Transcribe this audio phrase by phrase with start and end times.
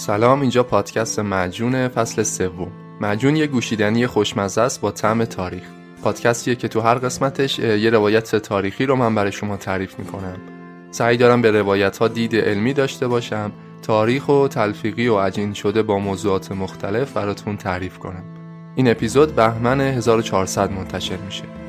[0.00, 2.72] سلام اینجا پادکست مجون فصل سوم.
[3.00, 5.62] مجون یه گوشیدنی خوشمزه است با طعم تاریخ.
[6.02, 10.36] پادکستیه که تو هر قسمتش یه روایت تاریخی رو من برای شما تعریف می‌کنم.
[10.90, 15.82] سعی دارم به روایت ها دید علمی داشته باشم تاریخ و تلفیقی و عجین شده
[15.82, 18.24] با موضوعات مختلف براتون تعریف کنم.
[18.74, 21.59] این اپیزود بهمن 1400 منتشر میشه.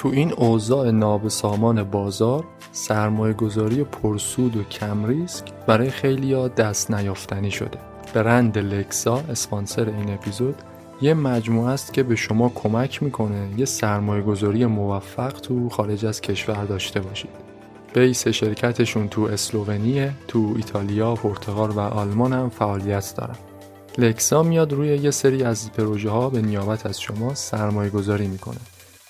[0.00, 6.90] تو این اوضاع نابسامان بازار سرمایه گذاری پرسود و کم ریسک برای خیلی ها دست
[6.90, 7.78] نیافتنی شده.
[8.14, 10.54] برند لکسا اسپانسر این اپیزود
[11.00, 16.20] یه مجموعه است که به شما کمک می‌کنه یه سرمایه گذاری موفق تو خارج از
[16.20, 17.30] کشور داشته باشید.
[17.94, 23.36] بیس شرکتشون تو اسلوونیه تو ایتالیا، پرتغال و آلمان هم فعالیت دارن.
[23.98, 28.58] لکسا میاد روی یه سری از پروژه ها به نیابت از شما سرمایه گذاری می‌کنه.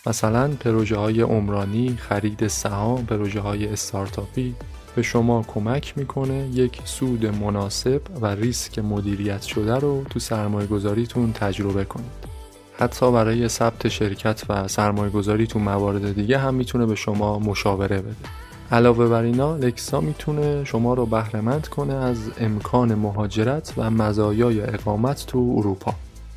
[0.07, 4.55] مثلا پروژه های عمرانی، خرید سهام، پروژه های استارتاپی
[4.97, 11.33] به شما کمک می‌کنه یک سود مناسب و ریسک مدیریت شده رو تو سرمایه گذاریتون
[11.33, 12.31] تجربه کنید.
[12.79, 17.99] حتی برای ثبت شرکت و سرمایه گذاری تو موارد دیگه هم می‌تونه به شما مشاوره
[17.99, 18.29] بده.
[18.73, 25.27] علاوه بر اینا لکسا می‌تونه شما رو بهرهمند کنه از امکان مهاجرت و مزایای اقامت
[25.27, 25.95] تو اروپا.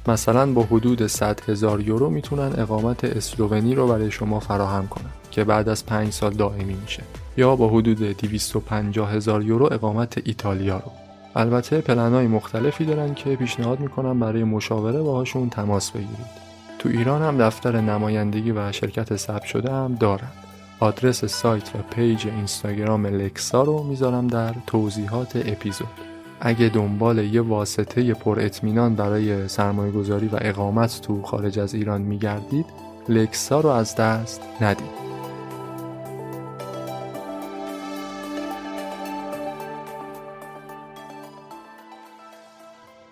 [0.08, 5.44] مثلا با حدود 100 هزار یورو می‌تونن اقامت اسلوونی رو برای شما فراهم کنن که
[5.44, 7.04] بعد از 5 سال دائمی میشه.
[7.38, 10.92] یا با حدود 250 هزار یورو اقامت ایتالیا رو.
[11.36, 16.44] البته پلنهای مختلفی دارن که پیشنهاد می‌کنم برای مشاوره باهاشون تماس بگیرید.
[16.80, 20.32] تو ایران هم دفتر نمایندگی و شرکت ثبت شده هم دارن.
[20.80, 26.13] آدرس سایت و پیج اینستاگرام لکسا رو می‌ذارم در توضیحات اپیزود.
[26.46, 32.02] اگه دنبال یه واسطه پر اطمینان برای سرمایه گذاری و اقامت تو خارج از ایران
[32.02, 32.66] میگردید
[33.10, 35.04] لکسا رو از دست ندید.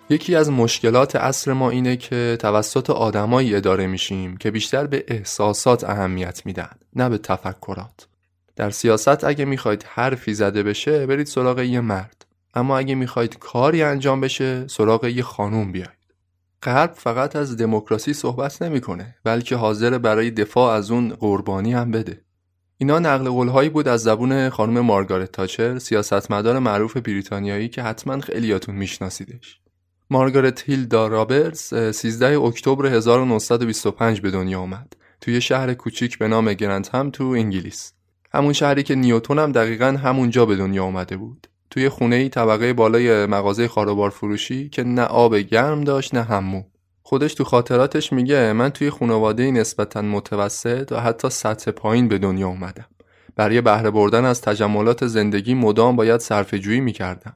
[0.10, 5.84] یکی از مشکلات اصر ما اینه که توسط آدمایی اداره میشیم که بیشتر به احساسات
[5.84, 8.08] اهمیت میدن نه به تفکرات.
[8.56, 12.21] در سیاست اگه می‌خواید حرفی زده بشه برید سراغ یه مرد.
[12.54, 16.02] اما اگه می‌خواید کاری انجام بشه سراغ یه خانوم بیاید
[16.64, 22.22] غرب فقط از دموکراسی صحبت نمی‌کنه بلکه حاضر برای دفاع از اون قربانی هم بده.
[22.78, 28.76] اینا نقل قولهایی بود از زبون خانم مارگارت تاچر سیاستمدار معروف بریتانیایی که حتما خیلیاتون
[28.76, 29.60] میشناسیدش.
[30.10, 36.96] مارگارت هیلدا رابرتس 13 اکتبر 1925 به دنیا آمد توی شهر کوچیک به نام گرنت
[36.96, 37.94] هم تو انگلیس.
[38.34, 41.48] همون شهری که نیوتون هم دقیقا همونجا به دنیا آمده بود.
[41.72, 46.64] توی خونه ای طبقه بالای مغازه خاروبار فروشی که نه آب گرم داشت نه همو
[47.04, 52.48] خودش تو خاطراتش میگه من توی خانواده نسبتا متوسط و حتی سطح پایین به دنیا
[52.48, 52.86] اومدم.
[53.36, 57.34] برای بهره بردن از تجملات زندگی مدام باید صرفه جویی می‌کردم.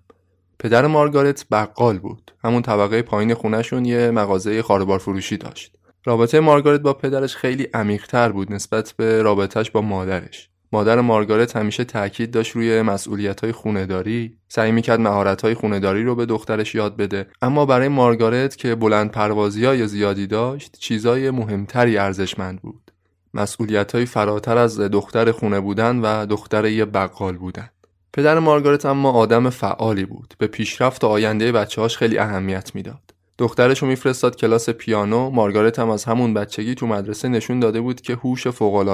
[0.59, 2.31] پدر مارگارت بقال بود.
[2.43, 5.75] همون طبقه پایین خونهشون یه مغازه خاروبار فروشی داشت.
[6.05, 10.49] رابطه مارگارت با پدرش خیلی عمیقتر بود نسبت به رابطهش با مادرش.
[10.75, 16.15] مادر مارگارت همیشه تاکید داشت روی مسئولیت های خونداری سعی می‌کرد مهارت های خونداری رو
[16.15, 17.27] به دخترش یاد بده.
[17.41, 22.91] اما برای مارگارت که بلند پروازی های زیادی داشت چیزای مهمتری ارزشمند بود.
[23.33, 27.69] مسئولیت های فراتر از دختر خونه بودن و دختر یه بقال بودن.
[28.13, 30.33] پدر مارگارت اما آدم فعالی بود.
[30.37, 33.13] به پیشرفت و آینده بچه‌هاش خیلی اهمیت می‌داد.
[33.37, 35.29] دخترش رو میفرستاد کلاس پیانو.
[35.29, 38.47] مارگارت هم از همون بچگی تو مدرسه نشون داده بود که هوش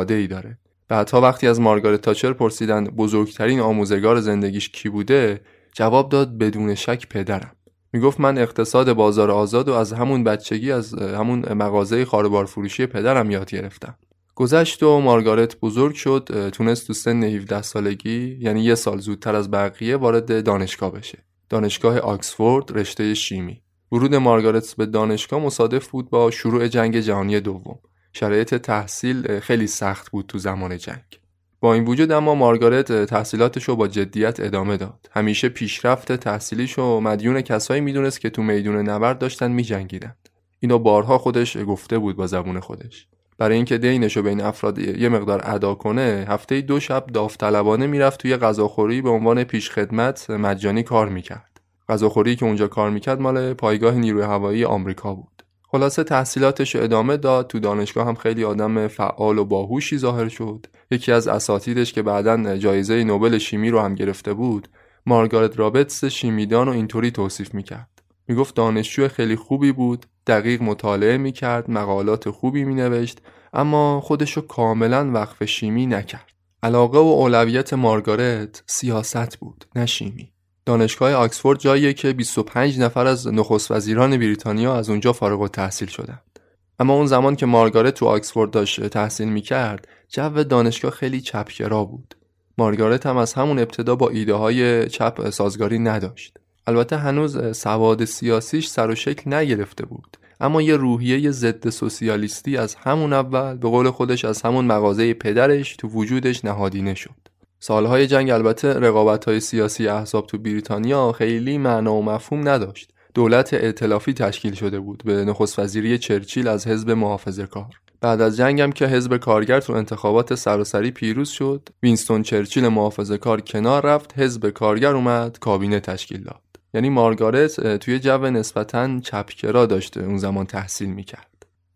[0.10, 0.58] ای داره.
[0.92, 5.42] بعدها وقتی از مارگارت تاچر پرسیدند بزرگترین آموزگار زندگیش کی بوده
[5.74, 7.52] جواب داد بدون شک پدرم.
[7.94, 13.32] می‌گفت من اقتصاد بازار آزاد و از همون بچگی از همون مغازه خاربار فروشی پدرم
[13.32, 13.96] یاد گرفتم.
[14.36, 19.52] گذشت و مارگارت بزرگ شد تونست تو سن 17 سالگی یعنی یه سال زودتر از
[19.52, 21.18] بقیه وارد دانشگاه بشه.
[21.50, 23.62] دانشگاه آکسفورد رشته شیمی.
[23.92, 27.80] ورود مارگارت به دانشگاه مصادف بود با شروع جنگ جهانی دوم.
[28.14, 31.20] شرایط تحصیل خیلی سخت بود تو زمان جنگ.
[31.60, 35.10] با این وجود اما مارگارت تحصیلاتش رو با جدیت ادامه داد.
[35.12, 40.16] همیشه پیشرفت تحصیلیش و مدیون کسایی می‌دونست که تو میدون نبرد داشتن میجنگیدن.
[40.60, 43.08] اینو بارها خودش گفته بود با زبون خودش.
[43.38, 48.20] برای اینکه دینش رو بین افراد یه مقدار ادا کنه هفته دو شب داوطلبانه می‌رفت
[48.20, 51.62] توی غذاخوری به عنوان پیشخدمت مجانی کار می‌کرد.
[51.90, 55.41] غذاخوری که اونجا کار می‌کرد مال پایگاه نیروی هوایی آمریکا بود.
[55.72, 57.48] خلاصه تحصیلاتش ادامه داد.
[57.48, 60.66] تو دانشگاه هم خیلی آدم فعال و باهوشی ظاهر شد.
[60.92, 64.68] یکی از اساتیدش که بعدا جایزه نوبل شیمی رو هم گرفته بود
[65.06, 68.04] مارگارت رابتس شیمیدان و اینطوری توصیف می‌کرد.
[68.28, 73.20] می‌گفت دانشجو خیلی خوبی بود دقیق مطالعه می‌کرد مقالات خوبی مینوشت
[73.54, 76.32] اما خودشو کاملا وقف شیمی نکرد.
[76.64, 80.31] علاقه و اولویت مارگارت سیاست بود نه شیمی.
[80.66, 86.40] دانشگاه آکسفورد جاییه که 25 نفر از نخست وزیران بریتانیا از اونجا فارغ التحصیل شدند.
[86.80, 92.16] اما اون زمان که مارگارت تو آکسفورد داشت تحصیل می‌کرد جو دانشگاه خیلی چپگرا بود.
[92.58, 96.38] مارگارت هم از همون ابتدا با ایده های چپ سازگاری نداشت.
[96.68, 100.18] البته هنوز سواد سیاسیش سر و شکل نگرفته بود.
[100.42, 105.76] اما یه روحیه ضد سوسیالیستی از همون اول به قول خودش از همون مغازه پدرش
[105.76, 107.31] تو وجودش نهادینه شد.
[107.64, 112.92] سالهای جنگ البته رقابت های سیاسی احزاب تو بریتانیا خیلی معنا و مفهوم نداشت.
[113.14, 117.66] دولت ائتلافی تشکیل شده بود به نخست وزیری چرچیل از حزب محافظه کار
[118.02, 123.42] بعد از جنگم که حزب کارگر تو انتخابات سراسری پیروز شد وینستون چرچیل محافظه کار
[123.42, 126.42] کنار رفت حزب کارگر اومد کابینه تشکیل داد.
[126.74, 131.31] یعنی مارگارت توی جو نسبتا چپکرا داشته اون زمان تحصیل می‌کرد.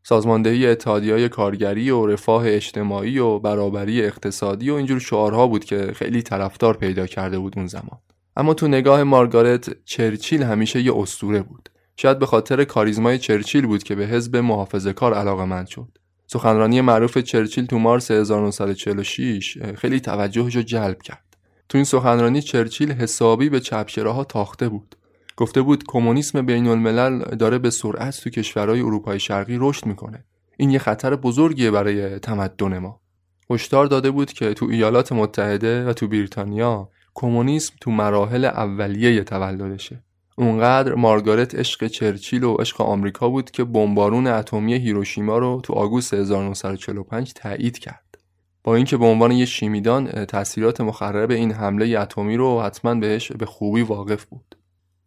[0.07, 6.22] سازماندهی اتحادیهای کارگری و رفاه اجتماعی و برابری اقتصادی و اینجور شعارها بود که خیلی
[6.22, 8.00] طرفدار پیدا کرده بود اون زمان.
[8.38, 11.69] اما تو نگاه مارگارت چرچیل همیشه یه استوره بود.
[11.98, 15.98] شاید به خاطر کاریزمای چرچیل بود که به حزب محافظه کار علاقه شد.
[16.28, 21.38] سخنرانی معروف چرچیل تو مارس 1946 خیلی توجهش رو جلب کرد.
[21.69, 24.96] تو این سخنرانی چرچیل حسابی به چپگراها تاخته بود.
[25.38, 30.25] گفته بود کمونیسم بین الملل داره به سرعت تو کشورهای اروپای شرقی رشد می‌کنه.
[30.58, 33.01] این یه خطر بزرگیه برای تمدن ما.
[33.50, 40.04] هشدار داده بود که تو ایالات متحده و تو بریتانیا کمونیسم تو مراحل اولیه تولدشه.
[40.38, 46.13] اونقدر مارگارت عشق چرچیل و عشق آمریکا بود که بمبارون اتمی هیروشیما رو تو آگوست
[46.13, 48.18] 1945 تایید کرد.
[48.63, 53.46] با اینکه به عنوان یه شیمیدان تاثیرات مخرب این حمله اتمی رو حتما بهش به
[53.46, 54.56] خوبی واقف بود.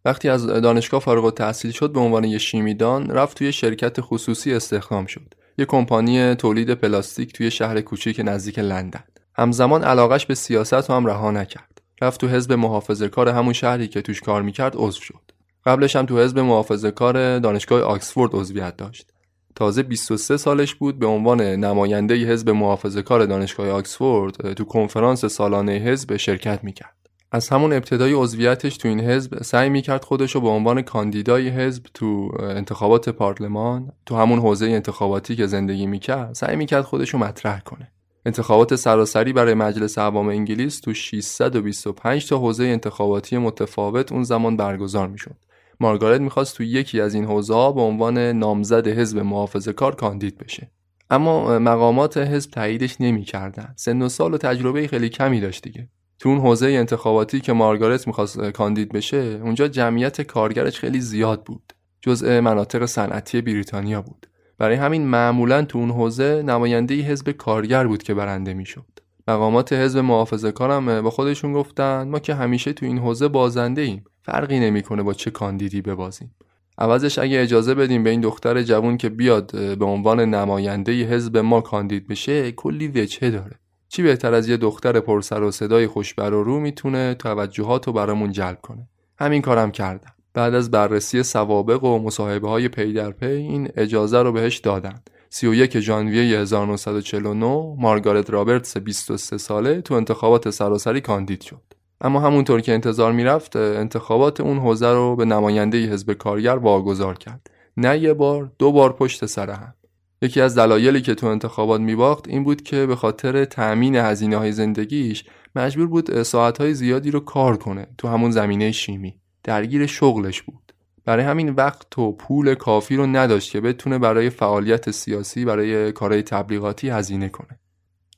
[0.05, 5.05] وقتی از دانشگاه فارغ التحصیل شد به عنوان یه شیمیدان رفت توی شرکت خصوصی استخدام
[5.05, 5.33] شد.
[5.57, 9.03] یه کمپانی تولید پلاستیک توی شهر کوچیک نزدیک لندن.
[9.35, 11.81] همزمان علاقش به سیاست رو هم رها نکرد.
[12.01, 15.31] رفت تو حزب محافظه کار همون شهری که توش کار می‌کرد عضو شد.
[15.65, 19.09] قبلش هم تو حزب محافظه کار دانشگاه آکسفورد عضویت داشت.
[19.55, 25.71] تازه 23 سالش بود به عنوان نماینده حزب محافظه کار دانشگاه آکسفورد تو کنفرانس سالانه
[25.71, 26.98] حزب شرکت می‌کرد.
[27.31, 31.85] از همون ابتدای عضویتش تو این حزب سعی می‌کرد خودش رو به عنوان کاندیدای حزب
[31.93, 37.59] تو انتخابات پارلمان تو همون حوزه انتخاباتی که زندگی می‌کرد سعی می‌کرد خودش رو مطرح
[37.59, 37.91] کنه.
[38.25, 45.07] انتخابات سراسری برای مجلس عوام انگلیس تو 625 تا حوزه انتخاباتی متفاوت اون زمان برگزار
[45.07, 45.35] می‌شد.
[45.79, 50.37] مارگارت می‌خواست تو یکی از این حوزه ها به عنوان نامزد حزب محافظه کار کاندید
[50.37, 50.71] بشه
[51.09, 56.29] اما مقامات حزب تاییدش نمی‌کردن سن و سال و تجربه خیلی کمی داشت دیگه تو
[56.29, 61.73] اون حوزه انتخاباتی که مارگارت می‌خواست کاندید بشه اونجا جمعیت کارگرش خیلی زیاد بود.
[62.01, 64.27] جزء مناطق صنعتی بریتانیا بود.
[64.57, 68.85] برای همین معمولا تو اون حوزه نماینده حزب کارگر بود که برنده می‌شد.
[69.27, 74.03] مقامات حزب محافظه کارم با خودشون گفتن ما که همیشه تو این حوزه بازنده ایم
[74.21, 76.35] فرقی نمی‌کنه با چه کاندیدی ببازیم.
[76.77, 81.61] عوضش اگه اجازه بدیم به این دختر جوون که بیاد به عنوان نماینده حزب ما
[81.61, 83.59] کاندید بشه کلی وجهه داره.
[83.89, 88.31] چی بهتر از یه دختر پرسر و صدای خوشبر و رو می‌تونه توجهات رو برامون
[88.31, 88.87] جلب کنه؟
[89.19, 90.13] همین کارم کردم.
[90.33, 95.01] بعد از بررسی سوابق و مصاحبه های پی در پی این اجازه رو بهش دادن.
[95.29, 101.61] 31 ژانویه 1949 مارگارت رابرتس 23 ساله تو انتخابات سراسری کاندید شد.
[102.01, 107.49] اما همونطور که انتظار می‌رفت انتخابات اون حوزه رو به نماینده حزب کارگر واگذار کرد.
[107.77, 109.73] نه یه بار دو بار پشت سر هم.
[110.21, 114.51] یکی از دلایلی که تو انتخابات میباخت این بود که به خاطر تأمین هزینه های
[114.51, 115.23] زندگیش
[115.55, 119.15] مجبور بود ساعتهای زیادی رو کار کنه تو همون زمینه شیمی.
[119.43, 120.73] درگیر شغلش بود.
[121.05, 126.23] برای همین وقت و پول کافی رو نداشت که بتونه برای فعالیت سیاسی برای کارهای
[126.23, 127.59] تبلیغاتی هزینه کنه.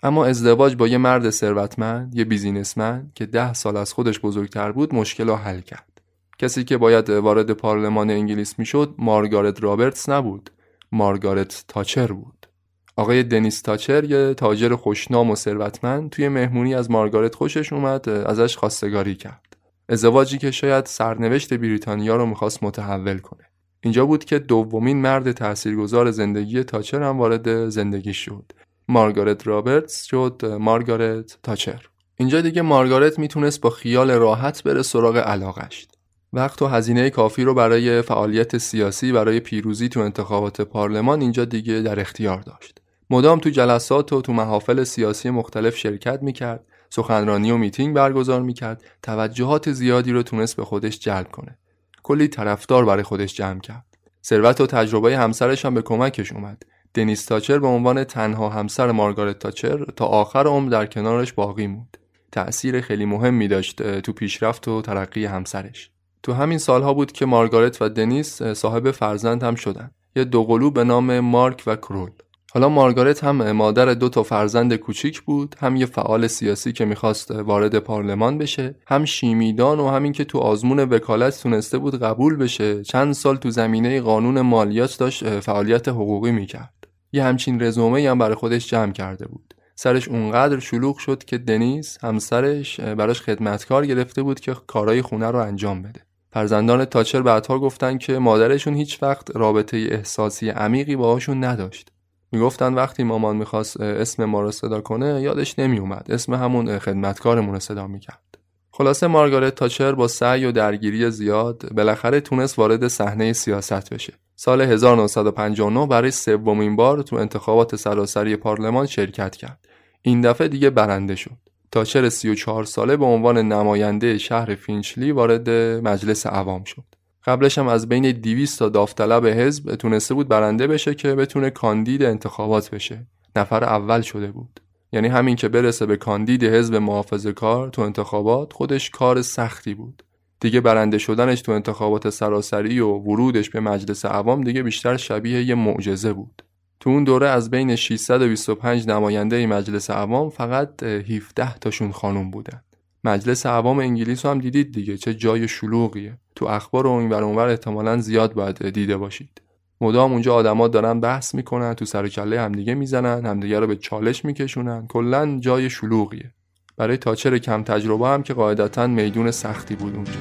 [0.04, 4.96] اما ازدواج با یه مرد ثروتمند یه بیزینسمن که ده سال از خودش بزرگتر بود
[4.96, 6.02] مشکل رو حل کرد.
[6.40, 10.50] کسی که باید وارد پارلمان انگلیس می‌شد مارگارت رابرتس نبود.
[10.92, 12.48] مارگارت تاچر بود.
[12.96, 18.58] آقای دنیس تاچر یه تاجر خوشنام و ثروتمند توی مهمونی از مارگارت خوشش اومد ازش
[18.58, 19.58] خواستگاری کرد.
[19.90, 23.44] ازدواجی که شاید سرنوشت بریتانیا رو می‌خواست متحول کنه.
[23.84, 28.52] اینجا بود که دومین مرد تاثیرگذار زندگی تاچر هم وارد زندگی شد.
[28.88, 31.88] مارگارت رابرتس شد مارگارت تاچر.
[32.18, 35.88] اینجا دیگه مارگارت می‌تونست با خیال راحت بره سراغ علاقش.
[36.34, 41.80] وقت و هزینه کافی رو برای فعالیت سیاسی برای پیروزی تو انتخابات پارلمان اینجا دیگه
[41.80, 42.82] در اختیار داشت.
[43.10, 48.84] مدام تو جلسات و تو محافل سیاسی مختلف شرکت می‌کرد سخنرانی و میتینگ برگزار می‌کرد
[49.04, 51.58] توجهات زیادی رو تونست به خودش جلب کنه.
[52.04, 53.86] کلی طرفدار برای خودش جمع کرد.
[54.26, 56.64] ثروت و تجربه همسرش هم به کمکش اومد.
[56.94, 61.98] دنیس تاچر به عنوان تنها همسر مارگارت تاچر تا آخر عمر در کنارش باقی موند.
[62.32, 65.91] تأثیر خیلی مهمی داشت تو پیشرفت و ترقی همسرش.
[66.24, 69.92] تو همین سالها بود که مارگارت و دنیس صاحب فرزند هم شدن.
[70.16, 72.12] یه دوقلو به نام مارک و کرول.
[72.54, 77.32] حالا مارگارت هم مادر دو تا فرزند کوچیک بود هم یه فعال سیاسی که می‌خواست
[77.32, 82.84] وارد پارلمان بشه هم شیمیدان و همین که تو آزمون وکالت تونسته بود قبول بشه
[82.84, 86.88] چند سال تو زمینه قانون مالیات داشت فعالیت حقوقی می‌کرد.
[87.12, 89.54] یه همچین رزومه هم برای خودش جمع کرده بود.
[89.76, 95.40] سرش اونقدر شلوغ شد که دنیز همسرش براش خدمتکار گرفته بود که کارهای خونه رو
[95.40, 96.02] انجام بده.
[96.34, 101.92] فرزندان تاچر بعدها گفتن که مادرشون هیچ وقت رابطه احساسی عمیقی باهاشون نداشت.
[102.32, 107.60] می‌گفتن وقتی مامان می‌خواست اسم ما رو صدا کنه یادش نمیومد اسم همون خدمتکارمون رو
[107.60, 108.38] صدا می‌کرد.
[108.72, 114.14] خلاصه مارگارت تاچر با سعی و درگیری زیاد بالاخره تونست وارد صحنه سیاست بشه.
[114.36, 119.68] سال 1959 برای سومین بار تو انتخابات سراسری پارلمان شرکت کرد.
[120.02, 121.51] این دفعه دیگه برنده شد.
[121.72, 125.50] تاچر 34 ساله به عنوان نماینده شهر فینچلی وارد
[125.88, 126.84] مجلس عوام شد.
[127.26, 132.04] قبلش هم از بین 200 تا داوطلب حزب تونسته بود برنده بشه که بتونه کاندید
[132.04, 133.06] انتخابات بشه.
[133.36, 134.60] نفر اول شده بود.
[134.94, 140.04] یعنی همین که برسه به کاندید حزب محافظه کار تو انتخابات خودش کار سختی بود.
[140.40, 145.56] دیگه برنده شدنش تو انتخابات سراسری و ورودش به مجلس عوام دیگه بیشتر شبیه یه
[145.56, 146.44] معجزه بود.
[146.82, 152.62] تو اون دوره از بین 625 نماینده مجلس عوام فقط 17 تاشون خانم بودن.
[153.04, 156.18] مجلس عوام انگلیس هم دیدید دیگه چه جای شلوغیه.
[156.36, 159.42] تو اخبار و این اونور احتمالا زیاد باید دیده باشید.
[159.82, 164.26] مدام اونجا آدما دارن بحث می‌کنن تو سر کله همدیگه می‌زنن همدیگه رو به چالش
[164.26, 164.88] میکشونن.
[164.88, 166.32] کلا جای شلوغیه.
[166.78, 170.12] برای تاچر کم تجربه هم که قاعدتا میدون سختی بود اونجا.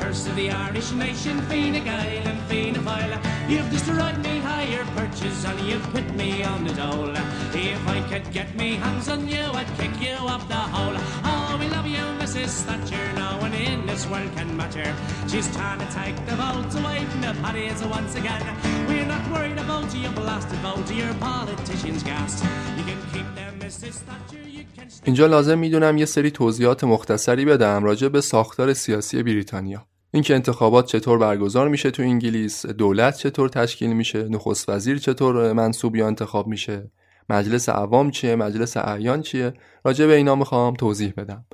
[0.00, 3.20] Curse of the Irish nation, Fine Gael and Fine Gael.
[3.48, 7.14] You've destroyed me higher perches and you've put me on the dole.
[7.52, 10.96] If I could get me hands on you, I'd kick you up the hole.
[11.24, 12.62] Oh, we love you, Mrs.
[12.64, 13.12] Thatcher.
[13.14, 14.94] No one in this world can matter.
[15.28, 18.44] She's trying to take the votes away from the parties once again.
[18.88, 22.42] We're not worried about your blasted vote, your politicians' gas.
[22.78, 23.45] You can keep them.
[25.04, 29.86] اینجا لازم می‌دونم یه سری توضیحات مختصری بدم راجع به ساختار سیاسی بریتانیا.
[30.10, 35.96] اینکه انتخابات چطور برگزار میشه تو انگلیس دولت چطور تشکیل میشه نخست وزیر چطور منصوب
[35.96, 36.90] یا انتخاب میشه
[37.28, 39.52] مجلس عوام چیه مجلس اعیان چیه
[39.84, 41.44] راجع به اینا می‌خوام توضیح بدم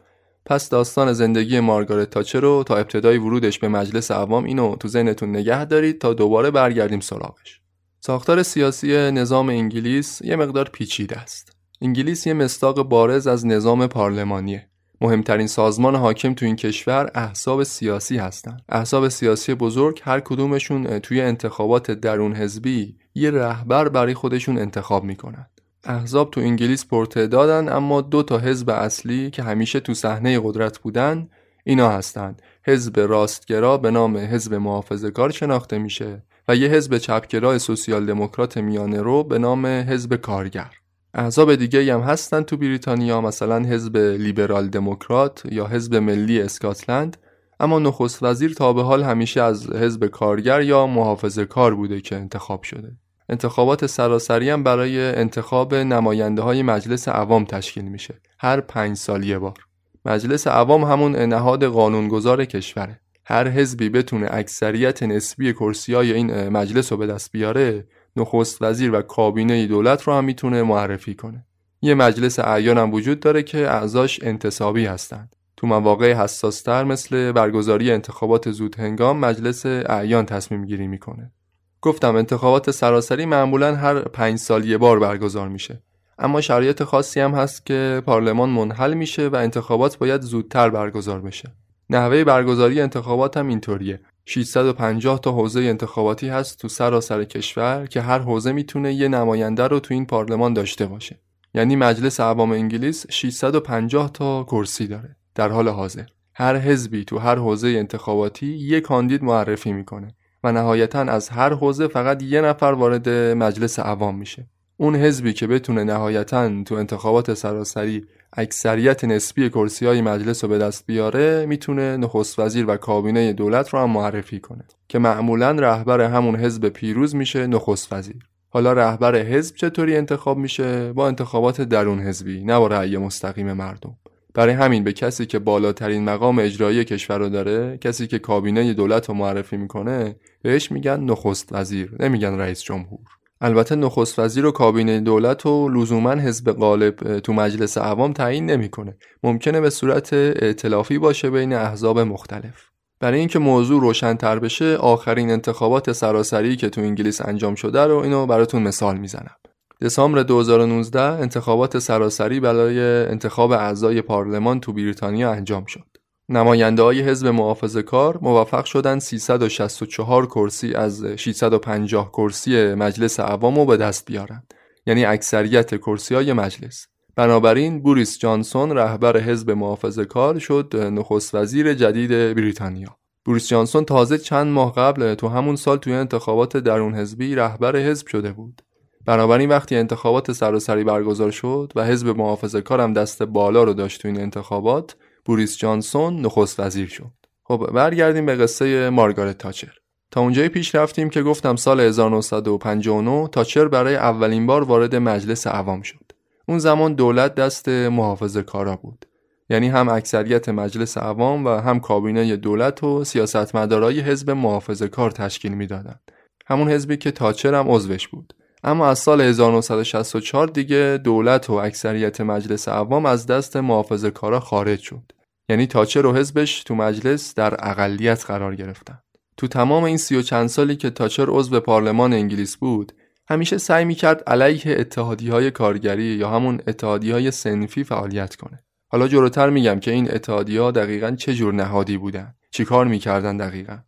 [0.47, 5.31] پس داستان زندگی مارگارت تاچر رو تا ابتدای ورودش به مجلس عوام اینو تو ذهنتون
[5.31, 7.61] نگه دارید تا دوباره برگردیم سراغش
[8.01, 11.52] ساختار سیاسی نظام انگلیس یه مقدار پیچیده است.
[11.85, 14.67] انگلیس یه مستاق بارز از نظام پارلمانیه.
[15.01, 18.63] مهمترین سازمان حاکم تو این کشور احزاب سیاسی هستند.
[18.69, 25.47] احزاب سیاسی بزرگ هر کدومشون توی انتخابات درون حزبی یه رهبر برای خودشون انتخاب می‌کنن.
[25.85, 31.29] احزاب تو انگلیس پرتعدادن اما دو تا حزب اصلی که همیشه تو صحنه قدرت بودن
[31.65, 32.43] اینا هستند.
[32.67, 39.03] حزب راستگرا به نام حزب محافظه‌کار شناخته میشه و یه حزب چپگرا سوسیال دموکرات میانه
[39.03, 40.71] رو به نام حزب کارگر.
[41.15, 47.17] احزاب دیگه هم هستن تو بریتانیا مثلا حزب لیبرال دموکرات یا حزب ملی اسکاتلند
[47.61, 52.17] اما نخست وزیر تا به حال همیشه از حزب کارگر یا محافظه کار بوده که
[52.17, 52.93] انتخاب شده.
[53.29, 59.39] انتخابات سراسری هم برای انتخاب نماینده های مجلس عوام تشکیل میشه هر پنج سال یه
[59.39, 59.59] بار.
[60.05, 63.01] مجلس عوام همون نهاد قانونگذار کشوره.
[63.25, 67.85] هر حزبی بتونه اکثریت نسبی کرسی های این مجلس رو به دست بیاره
[68.17, 71.47] نخست وزیر و کابینه دولت رو هم می‌تونه معرفی کنه.
[71.83, 75.37] یه مجلس اعیان هم وجود داره که اعضاش انتصابی هستند.
[75.57, 81.33] تو مواقع حساستر مثل برگزاری انتخابات زود هنگام مجلس اعیان تصمیم گیری می‌کنه.
[81.81, 85.83] گفتم انتخابات سراسری معمولا هر پنج سال یه بار برگزار میشه.
[86.19, 91.53] اما شرایط خاصی هم هست که پارلمان منحل میشه و انتخابات باید زودتر برگزار بشه.
[91.91, 94.01] نحوه برگزاری انتخابات هم اینطوریه.
[94.25, 99.81] 650 تا حوزه انتخاباتی هست تو سراسر کشور که هر حوزه می‌تونه یه نماینده رو
[99.81, 101.21] تو این پارلمان داشته باشه.
[101.55, 106.05] یعنی مجلس عوام انگلیس 650 تا کرسی داره در حال حاضر.
[106.35, 110.15] هر حزبی تو هر حوزه انتخاباتی یه کاندید معرفی می‌کنه
[110.45, 114.47] و نهایتا از هر حوزه فقط یه نفر وارد مجلس عوام میشه.
[114.77, 118.05] اون حزبی که بتونه نهایتا تو انتخابات سراسری
[118.37, 123.69] اکثریت نسبی کرسی های مجلس رو به دست بیاره می‌تونه نخست وزیر و کابینه دولت
[123.69, 128.29] رو هم معرفی کنه که معمولا رهبر همون حزب پیروز میشه نخست وزیر.
[128.49, 133.97] حالا رهبر حزب چطوری انتخاب میشه؟ با انتخابات درون حزبی نه با رأی مستقیم مردم.
[134.35, 139.09] برای همین به کسی که بالاترین مقام اجرایی کشور رو داره کسی که کابینه دولت
[139.09, 143.01] رو معرفی می‌کنه بهش میگن نخست وزیر نمیگن رئیس جمهور.
[143.45, 148.97] البته نخست وزیر و کابینه دولت و لزوما حزب غالب تو مجلس عوام تعیین نمی‌کنه.
[149.23, 152.69] ممکنه به صورت ائتلافی باشه بین احزاب مختلف.
[153.01, 158.27] برای اینکه موضوع روشنتر بشه آخرین انتخابات سراسری که تو انگلیس انجام شده رو اینو
[158.27, 159.37] براتون مثال می‌زنم.
[159.83, 165.92] دسامبر 2019 انتخابات سراسری برای انتخاب اعضای پارلمان تو بریتانیا انجام شد.
[166.29, 173.65] نماینده های حزب محافظ کار موفق شدن 364 کرسی از 650 کرسی مجلس عوام رو
[173.65, 174.55] به دست بیارند
[174.87, 176.87] یعنی اکثریت کرسی های مجلس.
[177.17, 182.97] بنابراین بوریس جانسون رهبر حزب محافظ کار شد نخست وزیر جدید بریتانیا.
[183.25, 188.07] بوریس جانسون تازه چند ماه قبل تو همون سال توی انتخابات درون حزبی رهبر حزب
[188.07, 188.63] شده بود.
[189.07, 194.09] بنابراین وقتی انتخابات سراسری برگزار شد و حزب محافظ کارم دست بالا رو داشت تو
[194.09, 197.13] این انتخابات بوریس جانسون نخست وزیر شد.
[197.45, 199.73] خب برگردیم به قصه مارگارت تاچر.
[200.11, 205.83] تا اونجایی پیش رفتیم که گفتم سال 1959 تاچر برای اولین بار وارد مجلس عوام
[205.83, 206.13] شد.
[206.49, 209.07] اون زمان دولت دست محافظ کارا بود.
[209.51, 215.53] یعنی هم اکثریت مجلس عوام و هم کابینه دولت و سیاستمدارای حزب محافظ کار تشکیل
[215.53, 216.01] می‌دادند.
[216.47, 218.35] همون حزبی که تاچر هم عضوش بود.
[218.65, 224.81] اما از سال 1964 دیگه دولت و اکثریت مجلس عوام از دست محافظه کارا خارج
[224.81, 225.13] شد.
[225.49, 228.99] یعنی تاچر و حزبش تو مجلس در اقلیت قرار گرفتن.
[229.37, 232.93] تو تمام این سی و چند سالی که تاچر عضو پارلمان انگلیس بود
[233.29, 238.63] همیشه سعی می‌کرد علیه اتحادی های کارگری یا همون اتحادی های سنفی فعالیت کنه.
[238.89, 243.79] حالا جلوتر میگم که این اتحادی ها دقیقا چه جور نهادی بودن چیکار می‌کردن دقیقا.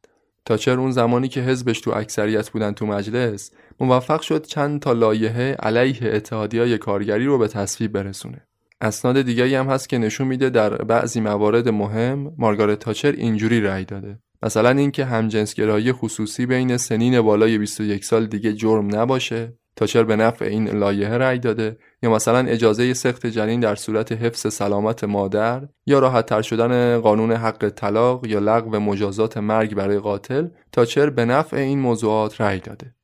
[0.46, 5.52] تاچر اون زمانی که حزبش تو اکثریت بودن تو مجلس موفق شد چند تا لایحه
[5.52, 8.46] علیه اتحادیای کارگری رو به تصویب برسونه.
[8.80, 13.84] اسناد دیگری هم هست که نشون میده در بعضی موارد مهم مارگارت تاچر اینجوری رأی
[13.84, 14.18] داده.
[14.42, 20.44] مثلا اینکه همجنسگرایی خصوصی بین سنین بالای 21 سال دیگه جرم نباشه تاچر به نفع
[20.44, 25.98] این لایحه رأی داده؟ یا مثلا اجازه سخت جنین در صورت حفظ سلامت مادر؟ یا
[25.98, 31.56] راحت تر شدن قانون حق طلاق یا لغو مجازات مرگ برای قاتل تاچر به نفع
[31.56, 32.94] این موضوعات رأی داده؟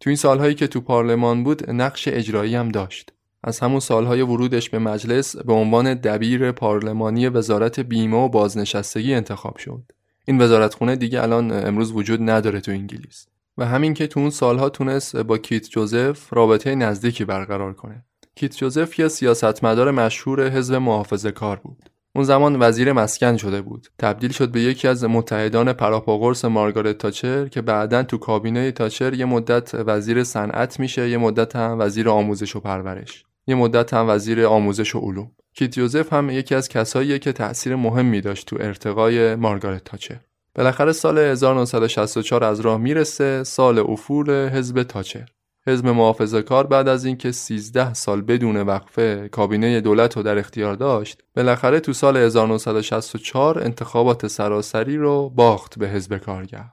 [0.00, 3.12] تو این سالهایی که تو پارلمان بود نقش اجرایی هم داشت.
[3.44, 9.56] از همون سالهای ورودش به مجلس به عنوان دبیر پارلمانی وزارت بیمه و بازنشستگی انتخاب
[9.56, 9.82] شد.
[10.24, 13.26] این وزارتخونه دیگه الان امروز وجود نداره تو انگلیس.
[13.58, 18.04] و همین که تو اون سالها تونست با کیت جوزف رابطه نزدیکی برقرار کنه.
[18.34, 21.90] کیت جوزف یه سیاستمدار مشهور حزب محافظه کار بود.
[22.16, 23.88] اون زمان وزیر مسکن شده بود.
[23.98, 29.24] تبدیل شد به یکی از متحدان پروپاقرص مارگارت تاچر که بعدا تو کابینه تاچر یه
[29.24, 33.24] مدت وزیر صنعت میشه یه مدت هم وزیر آموزش و پرورش.
[33.46, 35.30] یه مدت هم وزیر آموزش و علوم.
[35.54, 40.20] کیت جوزف هم یکی از کساییه که تأثیر مهمی داشت تو ارتقای مارگارت تاچر.
[40.54, 45.28] بالاخره سال 1964 از راه می‌رسه سال افول حزب تاچر
[45.66, 50.74] حزب محافظه کار بعد از اینکه 13 سال بدون وقفه کابینه دولت رو در اختیار
[50.74, 56.64] داشت بالاخره تو سال 1964 انتخابات سراسری رو باخت به حزب کارگر.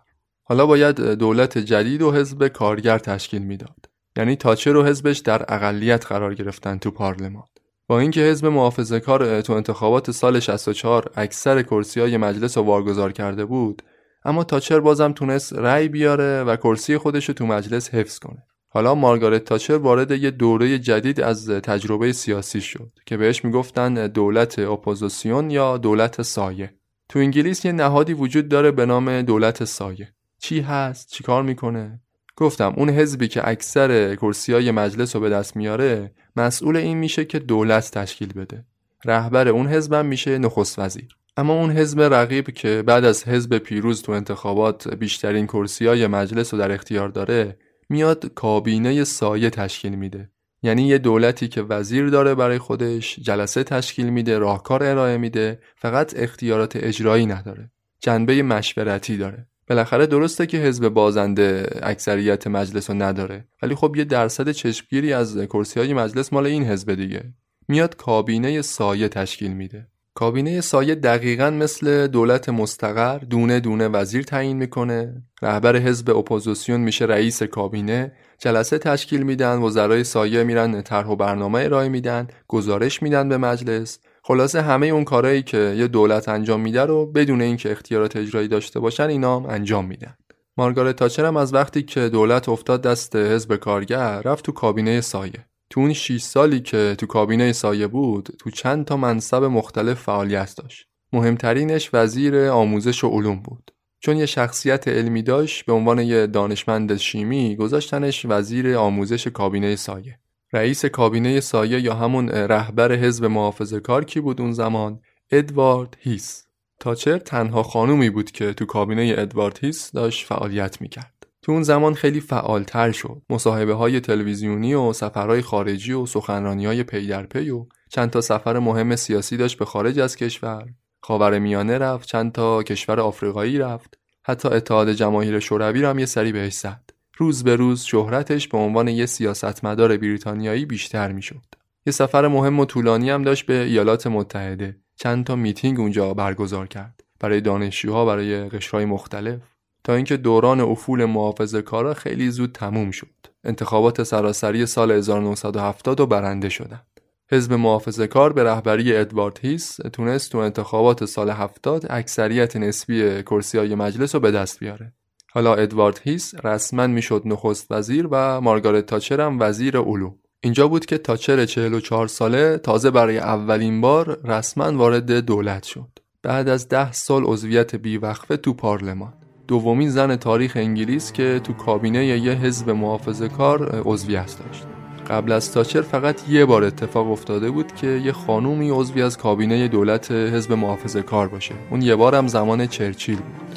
[0.44, 3.86] حالا باید دولت جدید و حزب کارگر تشکیل می‌داد.
[4.18, 7.44] یعنی تاچر و حزبش در اقلیت قرار گرفتن تو پارلمان.
[7.88, 13.12] با اینکه حزب محافظه کار تو انتخابات سال 64 اکثر کرسی های مجلس رو واگذار
[13.12, 13.82] کرده بود
[14.26, 18.44] اما تاچر بازم تونست رأی بیاره و کرسی خودش رو تو مجلس حفظ کنه.
[18.70, 24.60] حالا مارگارت تاچر وارد یه دوره جدید از تجربه سیاسی شد که بهش می‌گفتن دولت
[24.60, 26.74] اپوزیسیون یا دولت سایه.
[27.10, 30.14] تو انگلیس یه نهادی وجود داره به نام دولت سایه.
[30.40, 32.02] چی هست؟ چیکار می‌کنه؟
[32.42, 37.26] گفتم اون حزبی که اکثر کرسی های مجلس رو به دست میاره مسئول این میشه
[37.26, 38.66] که دولت تشکیل بده.
[39.06, 41.16] رهبر اون حزبم میشه نخست وزیر.
[41.38, 46.54] اما اون حزب رقیب که بعد از حزب پیروز تو انتخابات بیشترین کرسی های مجلس
[46.54, 47.58] رو در اختیار داره
[47.90, 50.30] میاد کابینه سایه تشکیل میده.
[50.64, 56.14] یعنی یه دولتی که وزیر داره برای خودش جلسه تشکیل میده راهکار ارائه میده فقط
[56.16, 57.72] اختیارات اجرایی نداره.
[58.00, 59.48] جنبه مشورتی داره.
[59.72, 65.38] بالاخره درسته که حزب بازنده اکثریت مجلس رو نداره ولی خب یه درصد چشمگیری از
[65.38, 67.34] کرسی های مجلس مال این حزب دیگه.
[67.68, 69.88] میاد کابینه سایه تشکیل میده.
[70.14, 75.24] کابینه سایه دقیقا مثل دولت مستقر دونه دونه وزیر تعیین می‌کنه.
[75.42, 78.12] رهبر حزب اپوزیسیون میشه رئیس کابینه.
[78.40, 84.00] جلسه تشکیل میدن وزرای سایه میرن طرح و برنامه ارائه میدن گزارش میدن به مجلس.
[84.24, 88.80] خلاصه همه اون کارهایی که یه دولت انجام میده رو بدون اینکه اختیارات اجرایی داشته
[88.80, 90.16] باشن اینا انجام میدن.
[90.58, 95.46] مارگارت تاچر هم از وقتی که دولت افتاد دست حزب کارگر رفت تو کابینه سایه.
[95.70, 100.56] تو اون 6 سالی که تو کابینه سایه بود تو چند تا منصب مختلف فعالیت
[100.58, 100.88] داشت.
[101.14, 103.72] مهمترینش وزیر آموزش و علوم بود.
[104.00, 110.20] چون یه شخصیت علمی داشت به عنوان یه دانشمند شیمی گذاشتنش وزیر آموزش کابینه سایه.
[110.54, 115.00] رئیس کابینه سایه یا همون رهبر حزب محافظه کار کی بود اون زمان؟
[115.32, 116.48] ادوارد هیث.
[116.80, 121.28] تاچر تنها خانومی بود که تو کابینه ادوارد هیث داشت فعالیت می‌کرد.
[121.42, 123.22] تو اون زمان خیلی فعالتر شد.
[123.30, 128.22] مصاحبه های تلویزیونی و سفرهای خارجی و سخنرانی های پی در پی و چند تا
[128.22, 130.66] سفر مهم سیاسی داشت به خارج از کشور.
[131.02, 133.98] خاور میانه رفت چند تا کشور آفریقایی رفت.
[134.24, 136.91] حتی اتحاد جماهیر شوروی رو هم یه سری بهش زد.
[137.22, 141.42] روز به روز شهرتش به عنوان یه سیاستمدار بریتانیایی بیشتر می‌شد
[141.86, 146.68] یه سفر مهم و طولانی هم داشت به ایالات متحده چند تا میتینگ اونجا برگزار
[146.68, 149.40] کرد برای دانشجوها برای قشرهای مختلف
[149.84, 153.08] تا اینکه دوران افول محافظه کارا خیلی زود تموم شد.
[153.44, 156.88] انتخابات سراسری سال 1970 و برنده شدند.
[157.32, 163.58] حزب محافظه کار به رهبری ادوارد هیس تونست تو انتخابات سال 70 اکثریت نسبی کرسی
[163.58, 164.94] های مجلس رو به دست بیاره.
[165.34, 170.16] حالا ادوارد هیس رسما می‌شد نخست وزیر و مارگارت تاچر هم وزیر علوم.
[170.44, 176.00] اینجا بود که تاچر 44 ساله تازه برای اولین بار رسما وارد دولت شد.
[176.24, 179.14] بعد از ده سال عضویت بیوقفه تو پارلمان.
[179.48, 184.81] دومین زن تاریخ انگلیس که تو کابینه یه حزب محافظه کار عضویت داشت
[185.12, 189.68] قبل از تاچر فقط یه بار اتفاق افتاده بود که یه خانومی عضوی از کابینه
[189.68, 191.54] دولت حزب محافظ کار باشه.
[191.70, 193.56] اون یه بار هم زمان چرچیل بود.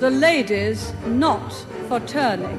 [0.00, 0.80] The ladies
[1.24, 1.50] not
[1.88, 2.58] for turning.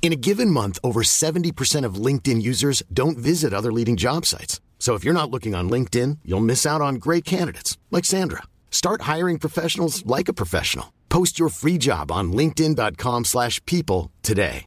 [0.00, 4.58] In a given month, over 70% of LinkedIn users don't visit other leading job sites.
[4.78, 8.44] So if you're not looking on LinkedIn, you'll miss out on great candidates like Sandra.
[8.70, 10.86] Start hiring professionals like a professional.
[11.10, 14.64] Post your free job on linkedin.com/people today.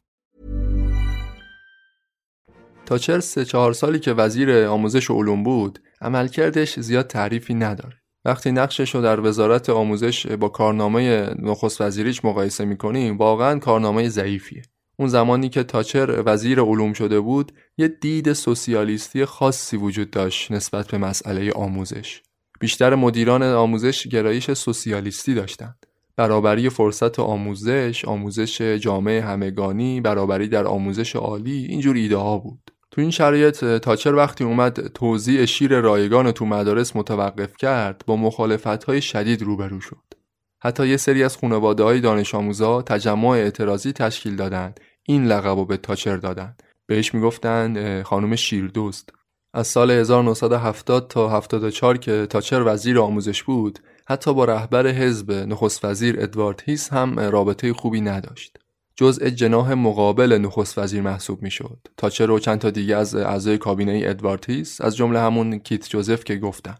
[2.86, 8.52] تاچر سه چهار سالی که وزیر آموزش و علوم بود عملکردش زیاد تعریفی نداره وقتی
[8.52, 14.62] نقشش رو در وزارت آموزش با کارنامه نخست وزیریش مقایسه می‌کنیم واقعا کارنامه ضعیفیه
[14.96, 20.90] اون زمانی که تاچر وزیر علوم شده بود یه دید سوسیالیستی خاصی وجود داشت نسبت
[20.90, 22.22] به مسئله آموزش
[22.60, 31.16] بیشتر مدیران آموزش گرایش سوسیالیستی داشتند برابری فرصت آموزش، آموزش جامعه همگانی، برابری در آموزش
[31.16, 32.72] عالی اینجور ایده ها بود.
[32.90, 38.84] تو این شرایط تاچر وقتی اومد توضیح شیر رایگان تو مدارس متوقف کرد با مخالفت
[38.84, 40.21] های شدید روبرو شد.
[40.64, 44.80] حتی یه سری از خانواده های دانش آموزا تجمع اعتراضی تشکیل دادند.
[45.02, 49.12] این لقب رو به تاچر دادن بهش می‌گفتند خانم شیردوست.
[49.54, 55.84] از سال 1970 تا 74 که تاچر وزیر آموزش بود حتی با رهبر حزب نخست
[55.84, 58.58] وزیر ادوارد هیس هم رابطه خوبی نداشت.
[58.96, 61.78] جزء جناح مقابل نخست وزیر محسوب می‌شد.
[61.96, 66.24] تاچر و چند تا دیگه از اعضای کابینه ادوارد هیس از جمله همون کیت جوزف
[66.24, 66.78] که گفتم.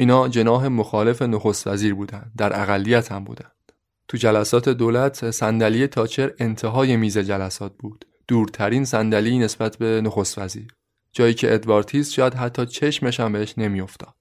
[0.00, 3.72] اینا جناح مخالف نخست وزیر بودند در اقلیت هم بودند
[4.08, 8.04] تو جلسات دولت صندلی تاچر انتهای میز جلسات بود.
[8.28, 10.74] دورترین صندلی نسبت به نخست وزیر.
[11.12, 14.14] جایی که ادوارتیز شاید حتی چشمش هم بهش نمیافتاد.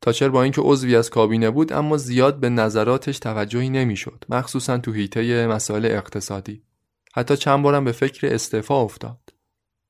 [0.00, 4.92] تاچر با اینکه عضوی از کابینه بود اما زیاد به نظراتش توجهی نمی‌شد مخصوصا تو
[4.92, 6.62] هیته مسائل اقتصادی.
[7.14, 9.18] حتی چند بارم به فکر استعفا افتاد.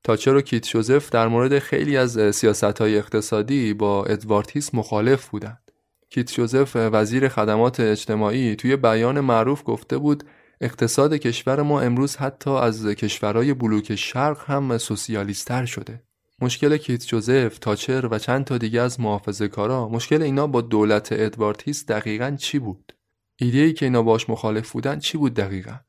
[0.03, 5.71] تاچر و کیت شوزف در مورد خیلی از سیاست های اقتصادی با ادوارتیس مخالف بودند
[6.09, 10.23] کیت جوزف وزیر خدمات اجتماعی توی بیان معروف گفته بود
[10.61, 16.03] اقتصاد کشور ما امروز حتی از کشورهای بلوک شرق هم سوسیالیستر شده
[16.41, 21.09] مشکل کیت جوزف، تاچر و چند تا دیگه از محافظه کارا مشکل اینا با دولت
[21.11, 22.93] ادوارتیس دقیقا چی بود؟
[23.35, 25.79] ایده ای که اینا باش مخالف بودن چی بود دقیقا؟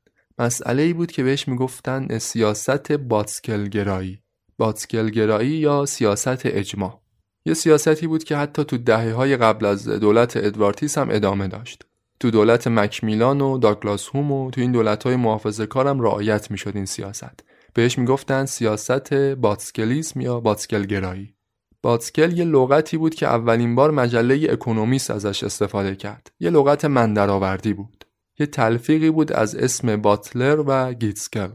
[0.42, 4.18] مسئله بود که بهش می‌گفتن سیاست باتسکلگرایی.
[4.58, 7.00] باتسکلگرایی یا سیاست اجماع.
[7.46, 11.82] یه سیاستی بود که حتی تو دهه های قبل از دولت ادوارتیس هم ادامه داشت.
[12.20, 16.58] تو دولت مکمیلان و داگلاس هوم و تو این دولت های محافظه کارم رعایت می
[16.58, 17.44] شد این سیاست.
[17.74, 21.34] بهش می‌گفتن سیاست باتسکلیسم یا باتسکلگرایی.
[21.82, 26.32] باتسکل یه لغتی بود که اولین بار مجله اکونومیست ازش استفاده کرد.
[26.40, 28.01] یه لغت مندرآوردی بود.
[28.42, 31.48] یه تلفیقی بود از اسم باتلر و گیتسکل.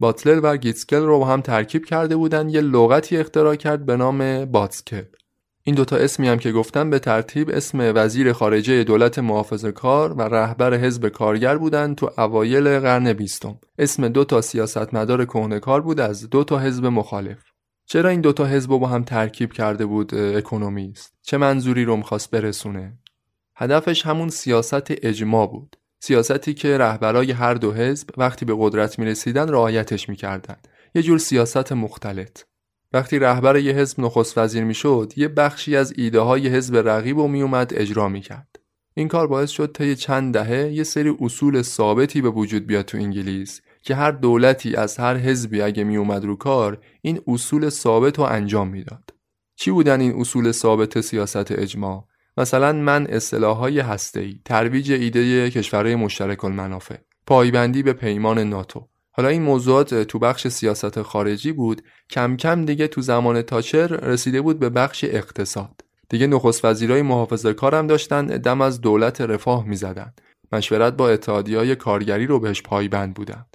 [0.00, 4.44] باتلر و گیتسکل رو با هم ترکیب کرده بودن یه لغتی اختراع کرد به نام
[4.44, 5.02] باتسکل.
[5.62, 10.22] این دوتا اسمی هم که گفتم به ترتیب اسم وزیر خارجه دولت محافظه کار و
[10.22, 13.58] رهبر حزب کارگر بودند تو اوایل قرن بیستم.
[13.78, 15.24] اسم دو تا سیاستمدار
[15.60, 17.42] کار بود از دو تا حزب مخالف.
[17.86, 22.98] چرا این دوتا حزب با هم ترکیب کرده بود اکونومیست؟ چه منظوری رو می‌خواست برسونه؟
[23.56, 25.76] هدفش همون سیاست اجماع بود.
[26.06, 30.68] سیاستی که رهبرای هر دو حزب وقتی به قدرت می رسیدن رعایتش می‌کردند.
[30.94, 32.40] یه جور سیاست مختلط.
[32.92, 37.28] وقتی رهبر یه حزب نخست وزیر می‌شد یه بخشی از ایده های حزب رقیب و
[37.28, 38.56] میومد اجرا می‌کرد.
[38.94, 42.98] این کار باعث شد طی چند دهه یه سری اصول ثابتی به وجود بیاد تو
[42.98, 48.24] انگلیس که هر دولتی از هر حزبی اگه میومد رو کار این اصول ثابت رو
[48.24, 49.10] انجام می‌داد.
[49.56, 56.44] چی بودن این اصول ثابت سیاست اجماع؟ مثلا من اصطلاحهای هسته‌ای ترویج ایده کشورهای مشترک
[56.44, 58.88] المنافع پایبندی به پیمان ناتو.
[59.10, 64.40] حالا این موضوعات تو بخش سیاست خارجی بود کم کم دیگه تو زمان تاچر رسیده
[64.40, 65.80] بود به بخش اقتصاد.
[66.08, 70.12] دیگه نخست وزیرای محافظه کارم داشتن دم از دولت رفاه می‌زدن.
[70.52, 73.46] مشورت با اتحادی کارگری رو بهش پایبند بودن.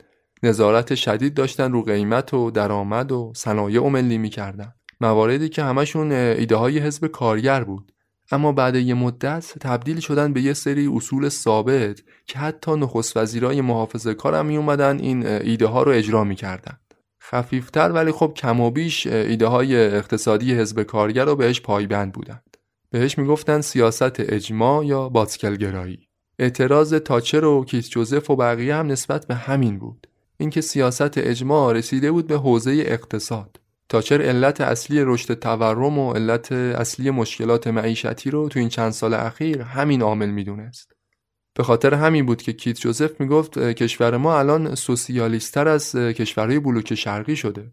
[0.44, 4.74] نظارت شدید داشتن رو قیمت و درآمد و صنایع و ملی می‌کردن.
[5.02, 7.92] مواردی که همشون ایده های حزب کارگر بود.
[8.32, 13.62] اما بعد یه مدت تبدیل شدن به یه سری اصول ثابت که حتی نخست وزیرای
[13.62, 16.80] محافظه کارم می اومدن این ایده ها رو اجرا می‌کردن.
[17.24, 22.58] خفیفتر ولی خب کم و بیش ایده های اقتصادی حزب کارگر رو بهش پایبند بودند
[22.92, 26.08] بهش می‌گفتن سیاست اجماع یا باتسکلگرایی.
[26.40, 30.08] اعتراض تاچر و کیت جوزف و بقیه هم نسبت به همین بود.
[30.38, 33.60] اینکه سیاست اجماع رسیده بود به حوزه اقتصاد.
[33.90, 39.14] تاچر علت اصلی رشد تورم و علت اصلی مشکلات معیشتی رو تو این چند سال
[39.14, 40.92] اخیر همین عامل می‌دونست.
[41.56, 46.96] به خاطر همین بود که کیت جوزف می‌گفت کشور ما الان سوسیالیستتر از کشورهای بلوک
[46.96, 47.72] شرقی شده.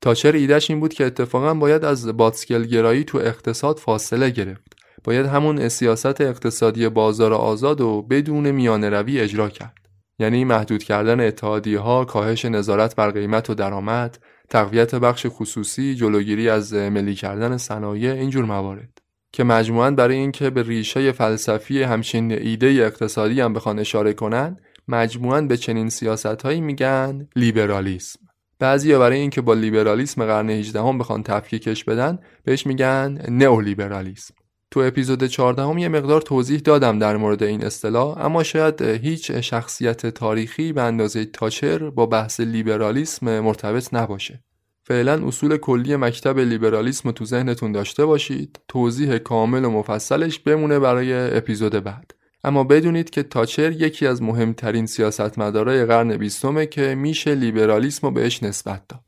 [0.00, 4.72] تاچر ایدهش این بود که اتفاقا باید از باتسکلگرایی تو اقتصاد فاصله گرفت.
[5.04, 9.74] باید همون سیاست اقتصادی بازار آزاد و بدون میانه روی اجرا کرد.
[10.18, 14.18] یعنی محدود کردن اتحادیه ها، کاهش نظارت بر قیمت و درآمد،
[14.52, 18.98] تقویت بخش خصوصی، جلوگیری از ملی کردن صنایع اینجور موارد
[19.32, 24.56] که مجموعاً برای اینکه به ریشه فلسفی همچین ایده اقتصادی هم بخوان اشاره کنن
[24.88, 28.20] مجموعاً به چنین سیاست هایی میگن لیبرالیسم.
[28.58, 34.34] بعضی برای اینکه با لیبرالیسم قرن 18 هم بخوان تفکیکش بدن بهش میگن نئولیبرالیسم.
[34.72, 39.30] تو اپیزود 14 هم یه مقدار توضیح دادم در مورد این اصطلاح اما شاید هیچ
[39.32, 44.44] شخصیت تاریخی به اندازه تاچر با بحث لیبرالیسم مرتبط نباشه.
[44.84, 48.60] فعلا اصول کلی مکتب لیبرالیسم تو ذهنتون داشته باشید.
[48.68, 52.14] توضیح کامل و مفصلش بمونه برای اپیزود بعد.
[52.44, 58.42] اما بدونید که تاچر یکی از مهمترین سیاستمدارای قرن بیستمه که میشه لیبرالیسم رو بهش
[58.42, 59.00] نسبت داد.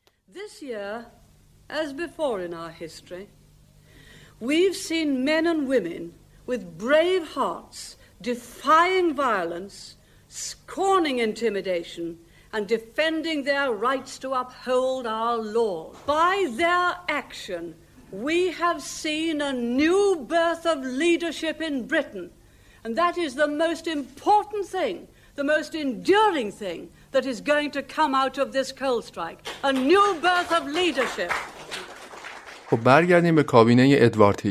[1.71, 1.91] As
[4.45, 6.13] we've seen men and women
[6.47, 9.97] with brave hearts defying violence,
[10.29, 12.19] scorning intimidation,
[12.53, 15.97] and defending their rights to uphold our laws.
[16.07, 17.75] By their action,
[18.13, 22.31] we have seen a new birth of leadership in Britain,
[22.85, 27.83] and that is the most important thing, the most enduring thing that is going to
[27.83, 29.45] come out of this coal strike.
[29.65, 31.33] A new birth of leadership.
[32.67, 34.43] خب برگردیم به کابینه ادوارد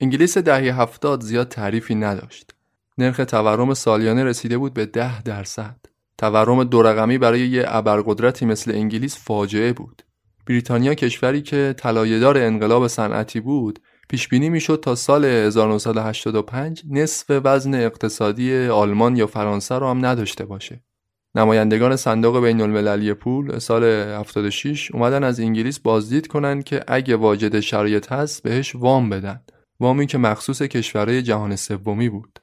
[0.00, 2.54] انگلیس دهه هفتاد زیاد تعریفی نداشت
[2.98, 5.76] نرخ تورم سالیانه رسیده بود به ده درصد
[6.18, 10.02] تورم دو رقمی برای یه ابرقدرتی مثل انگلیس فاجعه بود.
[10.46, 17.74] بریتانیا کشوری که طلایه‌دار انقلاب صنعتی بود، پیش بینی می‌شد تا سال 1985 نصف وزن
[17.74, 20.82] اقتصادی آلمان یا فرانسه رو هم نداشته باشه.
[21.34, 27.60] نمایندگان صندوق بین المللی پول سال 76 اومدن از انگلیس بازدید کنن که اگه واجد
[27.60, 29.40] شرایط هست بهش وام بدن.
[29.80, 32.40] وامی که مخصوص کشورهای جهان سومی بود.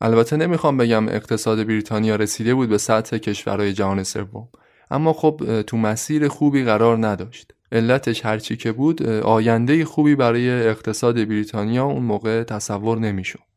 [0.00, 4.48] البته نمی‌خوام بگم اقتصاد بریتانیا رسیده بود به سطح کشورهای جهان سوم
[4.90, 11.14] اما خب تو مسیر خوبی قرار نداشت علتش هرچی که بود آینده خوبی برای اقتصاد
[11.14, 13.47] بریتانیا اون موقع تصور نمی‌شد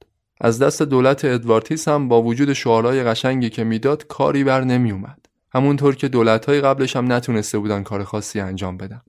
[0.43, 5.95] از دست دولت ادوارتیس هم با وجود شعارهای قشنگی که می‌داد کاری بر نمیومد همونطور
[5.95, 9.01] که دولتهای قبلش هم نتونسته بودن کار خاصی انجام بدن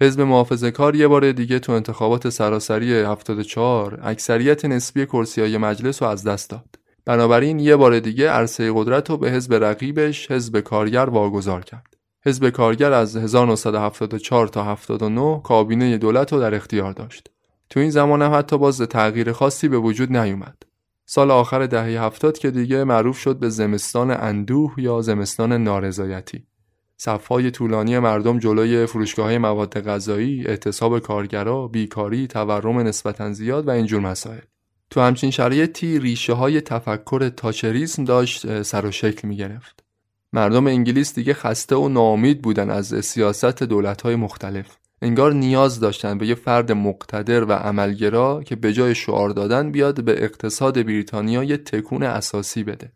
[0.00, 6.02] حزب محافظه کار یه بار دیگه تو انتخابات سراسری 74 اکثریت نسبی کرسی های مجلس
[6.02, 6.78] رو از دست داد.
[7.04, 11.96] بنابراین یه بار دیگه عرصه قدرت رو به حزب رقیبش حزب کارگر واگذار کرد.
[12.26, 17.30] حزب کارگر از 1974 تا 79 کابینه دولت رو در اختیار داشت.
[17.70, 20.71] تو این زمان هم حتی باز تغییر خاصی به وجود نیومد.
[21.14, 26.46] سال آخر دهه هفتاد که دیگه معروف شد به زمستان اندوه یا زمستان نارضایتی.
[26.96, 33.70] صفهای طولانی مردم جلوی فروشگاه های مواد غذایی، اعتصاب کارگرا، بیکاری، تورم نسبتا زیاد و
[33.70, 34.40] اینجور مسائل.
[34.90, 39.84] تو همچین شرایطی ریشه های تفکر تاچریسم داشت سر و شکل می گرفت.
[40.32, 44.76] مردم انگلیس دیگه خسته و ناامید بودن از سیاست دولت های مختلف.
[45.02, 50.04] انگار نیاز داشتن به یه فرد مقتدر و عملگرا که به جای شعار دادن بیاد
[50.04, 52.92] به اقتصاد بریتانیا یه تکون اساسی بده.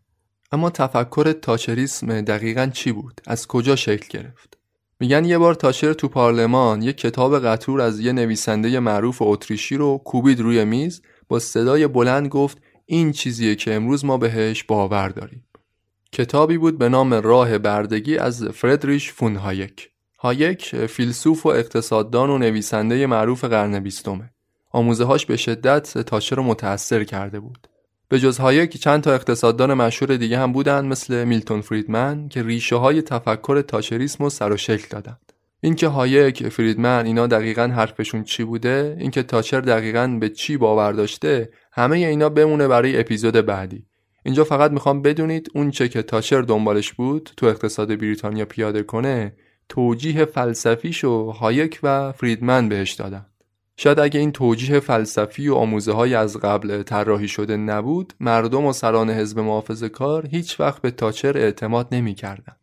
[0.51, 4.57] اما تفکر تاچریسم دقیقا چی بود؟ از کجا شکل گرفت؟
[4.99, 9.97] میگن یه بار تاچر تو پارلمان یه کتاب قطور از یه نویسنده معروف اتریشی رو
[9.97, 15.45] کوبید روی میز با صدای بلند گفت این چیزیه که امروز ما بهش باور داریم.
[16.11, 19.35] کتابی بود به نام راه بردگی از فردریش فون
[20.27, 20.85] هایک.
[20.85, 24.29] فیلسوف و اقتصاددان و نویسنده معروف قرن بیستمه.
[24.71, 27.67] آموزه هاش به شدت تاچر رو متأثر کرده بود.
[28.09, 32.75] به جز هایک چند تا اقتصاددان مشهور دیگه هم بودن مثل میلتون فریدمن که ریشه
[32.75, 35.17] های تفکر تاچریسم رو سر و شکل دادن.
[35.61, 41.49] اینکه هایک فریدمن اینا دقیقا حرفشون چی بوده اینکه تاچر دقیقا به چی باور داشته
[41.71, 43.85] همه اینا بمونه برای اپیزود بعدی
[44.23, 49.33] اینجا فقط می‌خوام بدونید اون چه که تاچر دنبالش بود تو اقتصاد بریتانیا پیاده کنه
[49.69, 53.25] توجیه فلسفیشو هایک و فریدمن بهش دادن
[53.77, 58.73] شاید اگه این توجیه فلسفی و آموزه های از قبل طراحی شده نبود مردم و
[58.73, 62.57] سران حزب محافظه کار هیچ وقت به تاچر اعتماد نمی‌کردند.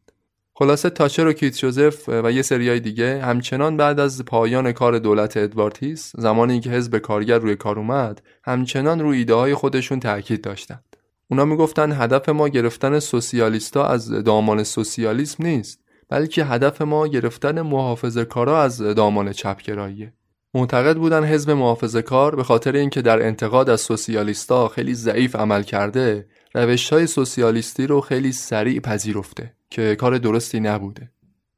[0.56, 5.36] خلاصه تاچر و کیت جوزف و یه سریای دیگه همچنان بعد از پایان کار دولت
[5.36, 10.96] ادوارتیس زمانی که حزب کارگر روی کار اومد همچنان روی ایده های خودشون تاکید داشتند.
[11.28, 18.24] اونا می‌گفتن هدف ما گرفتن سوسیالیستا از دامان سوسیالیسم نیست بلکه هدف ما گرفتن محافظه
[18.24, 20.12] کارا از دامان چپگراییه.
[20.54, 25.62] معتقد بودن حزب محافظه کار به خاطر اینکه در انتقاد از سوسیالیستا خیلی ضعیف عمل
[25.62, 31.10] کرده روش های سوسیالیستی رو خیلی سریع پذیرفته که کار درستی نبوده.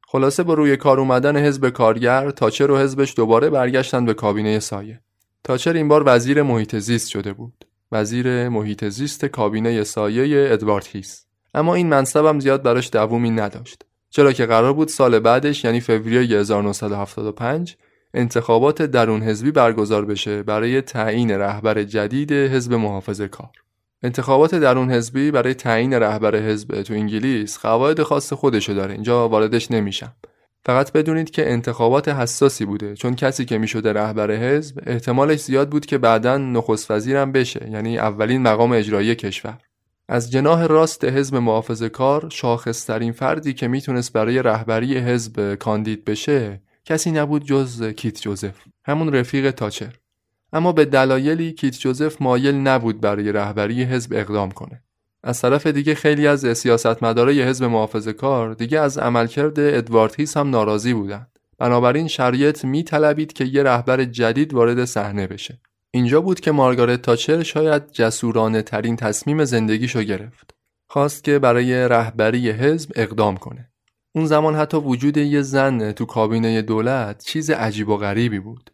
[0.07, 5.01] خلاصه با روی کار اومدن حزب کارگر تاچر و حزبش دوباره برگشتن به کابینه سایه.
[5.43, 7.65] تاچر این بار وزیر محیط زیست شده بود.
[7.91, 11.25] وزیر محیط زیست کابینه سایه ادوارد هیس.
[11.53, 13.83] اما این منصبم زیاد براش دوومی نداشت.
[14.09, 17.77] چرا که قرار بود سال بعدش یعنی فوریه 1975
[18.13, 23.49] انتخابات درون حزبی برگزار بشه برای تعیین رهبر جدید حزب محافظه کار.
[24.03, 29.71] انتخابات درون حزبی برای تعیین رهبر حزب تو انگلیس قواعد خاص خودشو داره اینجا واردش
[29.71, 30.13] نمیشم.
[30.65, 35.85] فقط بدونید که انتخابات حساسی بوده چون کسی که می‌شده رهبر حزب احتمالش زیاد بود
[35.85, 39.57] که بعدا نخست وزیرم بشه یعنی اولین مقام اجرایی کشور.
[40.09, 46.61] از جناح راست حزب محافظه کار شاخصترین فردی که می‌تونست برای رهبری حزب کاندید بشه
[46.85, 48.55] کسی نبود جز کیت جوزف
[48.85, 49.93] همون رفیق تاچر
[50.53, 54.83] اما به دلایلی کیت جوزف مایل نبود برای رهبری حزب اقدام کنه
[55.23, 60.49] از طرف دیگه خیلی از سیاستمدارای حزب محافظه کار دیگه از عملکرد ادوارد هیس هم
[60.49, 61.39] ناراضی بودند.
[61.57, 65.59] بنابراین شریعت میطلبید که یه رهبر جدید وارد صحنه بشه.
[65.97, 70.55] اینجا بود که مارگارت تاچر شاید جسورانه ترین تصمیم زندگیشو گرفت.
[70.87, 73.71] خواست که برای رهبری حزب اقدام کنه.
[74.15, 78.71] اون زمان حتی وجود یه زن تو کابینه دولت چیز عجیب و غریبی بود.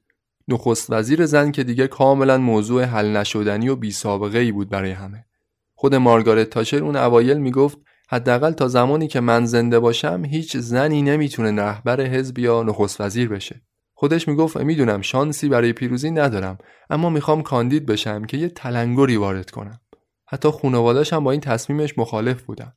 [0.48, 4.92] نخست وزیر زن که دیگه کاملا موضوع حل نشدنی و بی سابقه ای بود برای
[4.92, 5.26] همه.
[5.76, 7.78] خود مارگارت تاچر اون اوایل می‌گفت
[8.10, 13.30] حداقل تا زمانی که من زنده باشم هیچ زنی نمی‌تونه رهبر حزب یا نخست وزیر
[13.30, 13.62] بشه.
[14.04, 16.58] خودش می‌گفت می‌دونم شانسی برای پیروزی ندارم
[16.90, 19.82] اما می‌خوام کاندید بشم که یه تلنگری وارد کنم.
[20.26, 22.74] حتی خانواده‌اش هم با این تصمیمش مخالف بودن.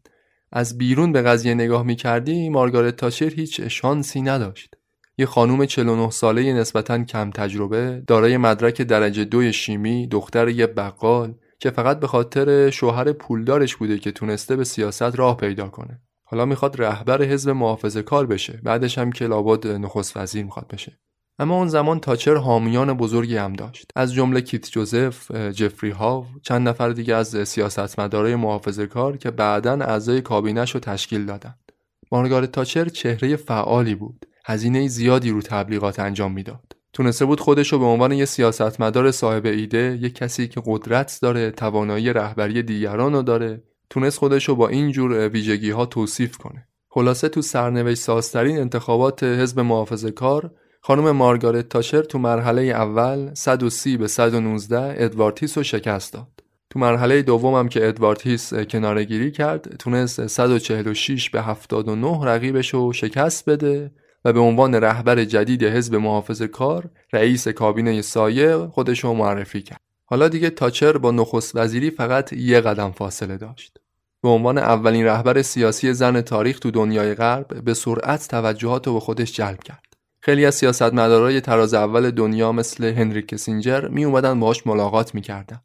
[0.53, 4.75] از بیرون به قضیه نگاه می‌کردی مارگارت تاچر هیچ شانسی نداشت.
[5.19, 11.35] یه خانوم 49 ساله نسبتا کم تجربه دارای مدرک درجه دوی شیمی دختر یه بقال
[11.59, 16.45] که فقط به خاطر شوهر پولدارش بوده که تونسته به سیاست راه پیدا کنه حالا
[16.45, 20.99] می‌خواد رهبر حزب محافظه کار بشه بعدش هم که لابد نخست وزیر می‌خواد بشه
[21.39, 26.69] اما اون زمان تاچر حامیان بزرگی هم داشت از جمله کیت جوزف، جفری هاو، چند
[26.69, 31.73] نفر دیگه از سیاستمدارای محافظه کار که بعدا اعضای کابینش رو تشکیل دادند.
[32.13, 34.27] مارگارت تاچر چهره فعالی بود.
[34.47, 36.77] هزینه زیادی رو تبلیغات انجام می‌داد.
[36.93, 41.51] تونسته بود خودش رو به عنوان یه سیاستمدار صاحب ایده یه کسی که قدرت داره
[41.51, 46.69] توانایی رهبری دیگران رو داره تونست خودش رو با این جور ویژگی ها توصیف کنه
[46.89, 50.51] خلاصه تو سرنوشت سازترین انتخابات حزب محافظه کار
[50.87, 56.27] خانم مارگارت تاشر تو مرحله اول 130 به 119 ادوارد هیس رو شکست داد.
[56.71, 62.93] تو مرحله دومم که ادوارد هیس کناره گیری کرد تونست 146 به 79 رقیبش رو
[62.93, 63.91] شکست بده
[64.25, 69.81] و به عنوان رهبر جدید حزب محافظ کار رئیس کابینه سایه خودش رو معرفی کرد.
[70.05, 73.79] حالا دیگه تاچر با نخست وزیری فقط یه قدم فاصله داشت.
[74.23, 79.01] به عنوان اولین رهبر سیاسی زن تاریخ تو دنیای غرب به سرعت توجهات رو به
[79.01, 79.86] خودش جلب کرد.
[80.27, 85.61] خیلی از سیاستمدارای تراز اول دنیا مثل هنری کسینجر می اومدن باهاش ملاقات می‌کردن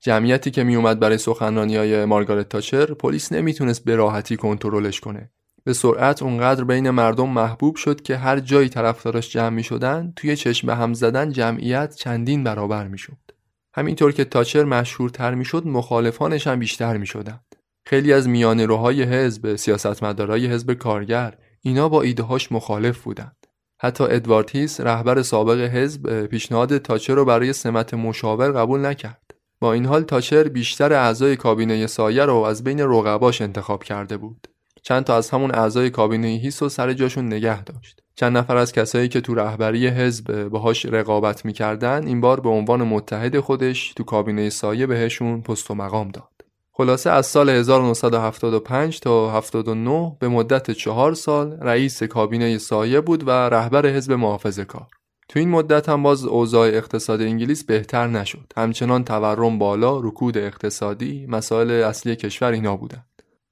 [0.00, 5.30] جمعیتی که می اومد برای سخنرانی های مارگارت تاچر پلیس نمی‌تونست به راحتی کنترلش کنه
[5.64, 10.36] به سرعت اونقدر بین مردم محبوب شد که هر جایی طرفدارش جمع می شدن توی
[10.36, 13.18] چشم هم زدن جمعیت چندین برابر می شد.
[13.74, 17.40] همینطور که تاچر مشهورتر می شد مخالفانش هم بیشتر می شدن.
[17.86, 23.37] خیلی از میان روهای حزب سیاستمدارای حزب کارگر اینا با ایدههاش مخالف بودند.
[23.80, 29.34] حتی ادوارد هیس رهبر سابق حزب پیشنهاد تاچر رو برای سمت مشاور قبول نکرد.
[29.60, 34.48] با این حال تاچر بیشتر اعضای کابینه سایه رو از بین رقباش انتخاب کرده بود.
[34.82, 38.72] چند تا از همون اعضای کابینه هیس و سر جاشون نگه داشت چند نفر از
[38.72, 44.04] کسایی که تو رهبری حزب باهاش رقابت می‌کردن این بار به عنوان متحد خودش تو
[44.04, 46.37] کابینه سایه بهشون پست و مقام داد
[46.80, 53.30] خلاصه از سال 1975 تا 79 به مدت چهار سال رئیس کابینه سایه بود و
[53.30, 54.86] رهبر حزب محافظه کار
[55.28, 61.26] تو این مدت هم باز اوضاع اقتصاد انگلیس بهتر نشد همچنان تورم بالا رکود اقتصادی
[61.26, 63.04] مسائل اصلی کشور اینا بودن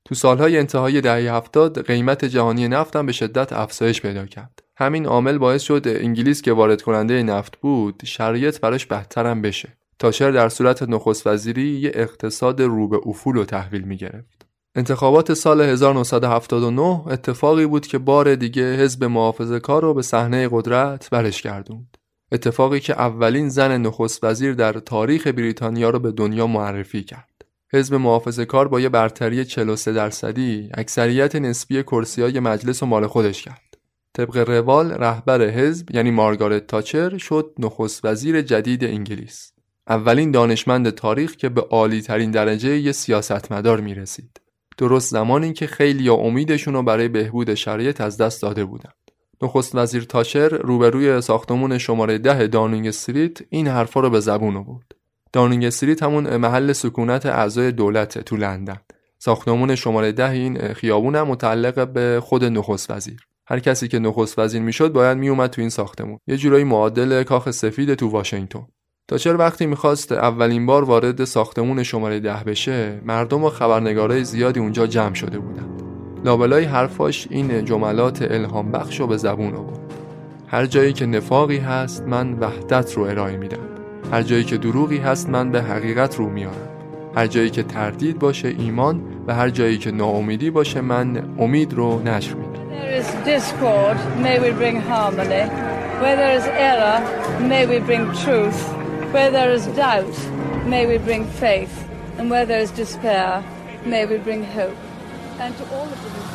[0.04, 4.62] تو سالهای انتهای دهه هفتاد قیمت جهانی نفت هم به شدت افزایش پیدا کرد.
[4.76, 9.68] همین عامل باعث شد انگلیس که وارد کننده نفت بود شرایط براش بهتر هم بشه.
[9.98, 14.46] تاشر در صورت نخست وزیری یه اقتصاد رو به افول و تحویل می گرفت.
[14.74, 21.10] انتخابات سال 1979 اتفاقی بود که بار دیگه حزب محافظه کار رو به صحنه قدرت
[21.10, 21.96] برش گردوند.
[22.32, 27.44] اتفاقی که اولین زن نخست وزیر در تاریخ بریتانیا رو به دنیا معرفی کرد.
[27.72, 33.06] حزب محافظه کار با یه برتری 43 درصدی اکثریت نسبی کرسی های مجلس و مال
[33.06, 33.76] خودش کرد.
[34.14, 39.55] طبق روال رهبر حزب یعنی مارگارت تاچر شد نخست وزیر جدید انگلیس.
[39.88, 44.40] اولین دانشمند تاریخ که به عالی ترین درجه یه سیاستمدار می‌رسید.
[44.78, 48.90] درست زمانی که خیلی امیدشون رو برای بهبود شرایط از دست داده بودن
[49.42, 54.92] نخست وزیر تاچر روبروی ساختمون شماره ده دانینگ استریت این حرفا رو به زبون آورد.
[55.32, 58.80] دانینگ استریت همون محل سکونت اعضای دولت تو لندن.
[59.18, 63.26] ساختمون شماره ده این خیابون هم متعلق به خود نخست وزیر.
[63.46, 66.18] هر کسی که نخست وزیر می‌شد باید میومد تو این ساختمون.
[66.26, 68.66] یه جورایی معادل کاخ سفید تو واشنگتن.
[69.08, 74.86] تاچر وقتی می‌خواست اولین بار وارد ساختمون شماره ده بشه مردم و خبرنگارای زیادی اونجا
[74.86, 75.82] جمع شده بودند.
[76.24, 79.80] لابلای حرفاش این جملات الهام بخش رو به زبون آورد.
[80.46, 83.58] هر جایی که نفاقی هست من وحدت رو ارائه میدم.
[84.12, 86.68] هر جایی که دروغی هست من به حقیقت رو میارم.
[87.16, 92.02] هر جایی که تردید باشه ایمان و هر جایی که ناامیدی باشه من امید رو
[92.02, 92.66] نشر میدم.
[96.02, 96.34] Where there
[98.50, 98.75] is
[99.68, 101.88] doubt, may we bring faith.
[102.18, 103.44] And where there is despair,
[103.84, 104.76] may we bring hope.
[105.38, 106.25] And to all of the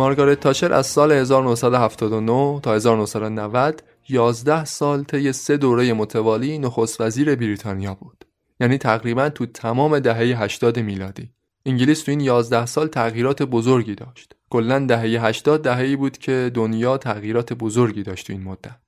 [0.00, 7.34] مارگارت تاشر از سال 1979 تا 1990 11 سال طی سه دوره متوالی نخست وزیر
[7.34, 8.24] بریتانیا بود.
[8.60, 11.30] یعنی تقریبا تو تمام دهه 80 میلادی.
[11.66, 14.36] انگلیس تو این 11 سال تغییرات بزرگی داشت.
[14.50, 18.80] کلا دهه 80 دهه‌ای بود که دنیا تغییرات بزرگی داشت تو این مدت.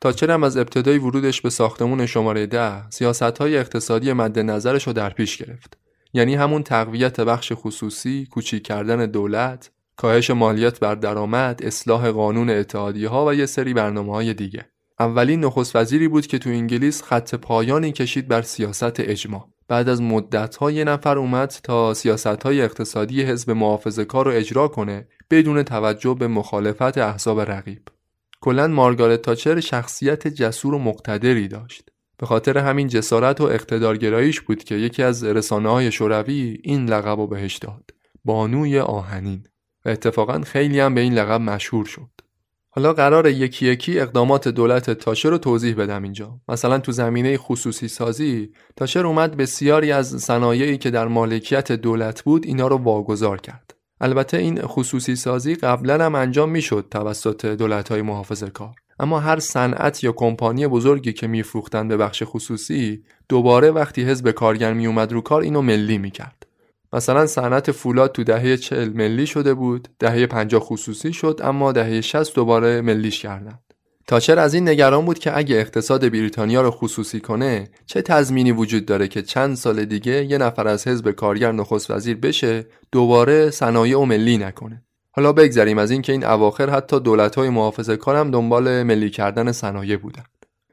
[0.00, 4.92] تاچر هم از ابتدای ورودش به ساختمون شماره ده سیاست های اقتصادی مد نظرش رو
[4.92, 5.78] در پیش گرفت.
[6.12, 13.08] یعنی همون تقویت بخش خصوصی، کوچیک کردن دولت، کاهش مالیات بر درآمد، اصلاح قانون اتحادیه
[13.08, 14.66] ها و یه سری برنامه های دیگه.
[15.00, 19.48] اولین نخست وزیری بود که تو انگلیس خط پایانی کشید بر سیاست اجماع.
[19.68, 24.30] بعد از مدت ها یه نفر اومد تا سیاست های اقتصادی حزب محافظه کار رو
[24.32, 27.82] اجرا کنه بدون توجه به مخالفت احزاب رقیب.
[28.40, 31.88] کلا مارگارت تاچر شخصیت جسور و مقتدری داشت.
[32.18, 37.20] به خاطر همین جسارت و اقتدارگراییش بود که یکی از رسانه های شوروی این لقب
[37.20, 37.90] رو بهش داد.
[38.24, 39.44] بانوی آهنین.
[39.88, 42.08] اتفاقا خیلی هم به این لقب مشهور شد.
[42.70, 46.40] حالا قرار یکی یکی اقدامات دولت تاشر رو توضیح بدم اینجا.
[46.48, 52.46] مثلا تو زمینه خصوصی سازی تاشر اومد بسیاری از صنایعی که در مالکیت دولت بود
[52.46, 53.74] اینا رو واگذار کرد.
[54.00, 58.74] البته این خصوصی سازی قبلا هم انجام می‌شد توسط دولت های محافظه کار.
[59.00, 64.72] اما هر صنعت یا کمپانی بزرگی که میفروختن به بخش خصوصی دوباره وقتی حزب کارگر
[64.72, 66.46] میومد رو کار اینو ملی می‌کرد.
[66.92, 72.00] مثلا صنعت فولاد تو دهه 40 ملی شده بود دهه 50 خصوصی شد اما دهه
[72.00, 73.62] 60 دوباره ملیش کردند.
[74.06, 78.86] تاچر از این نگران بود که اگه اقتصاد بریتانیا رو خصوصی کنه چه تضمینی وجود
[78.86, 83.98] داره که چند سال دیگه یه نفر از حزب کارگر نخست وزیر بشه دوباره صنایع
[83.98, 89.10] و ملی نکنه؟ حالا بگذریم از اینکه این اواخر حتی دولت‌های محافظه کارم دنبال ملی
[89.10, 90.24] کردن صنایع بودن.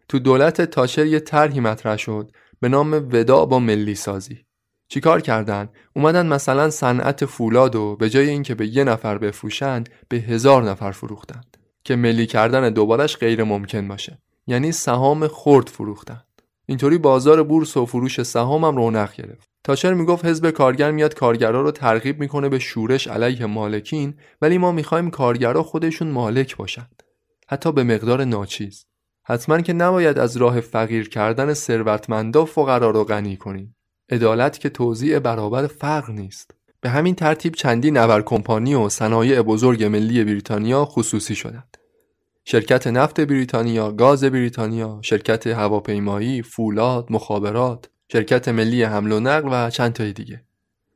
[0.09, 4.45] تو دولت تاچر یه طرحی مطرح شد به نام وداع با ملی سازی
[4.87, 10.17] چیکار کردن؟ اومدن مثلا صنعت فولاد و به جای اینکه به یه نفر بفروشند به
[10.17, 11.57] هزار نفر فروختند.
[11.83, 14.19] که ملی کردن دوبارش غیر ممکن باشه.
[14.47, 16.25] یعنی سهام خرد فروختند.
[16.65, 19.49] اینطوری بازار بورس و فروش سهام هم رونق گرفت.
[19.63, 24.71] تاچر می‌گفت حزب کارگر میاد کارگرا رو ترغیب می‌کنه به شورش علیه مالکین ولی ما
[24.71, 27.03] می‌خوایم کارگرا خودشون مالک باشند
[27.47, 28.85] حتی به مقدار ناچیز.
[29.23, 33.75] حتما که نباید از راه فقیر کردن ثروتمندا فقرا رو غنی کنیم.
[34.09, 36.51] عدالت که توزیع برابر فقر نیست
[36.81, 41.77] به همین ترتیب چندی نبر کمپانی و صنایع بزرگ ملی بریتانیا خصوصی شدند
[42.47, 49.69] شرکت نفت بریتانیا، گاز بریتانیا، شرکت هواپیمایی، فولاد، مخابرات، شرکت ملی حمل و نقل و
[49.69, 50.43] چند تای دیگه.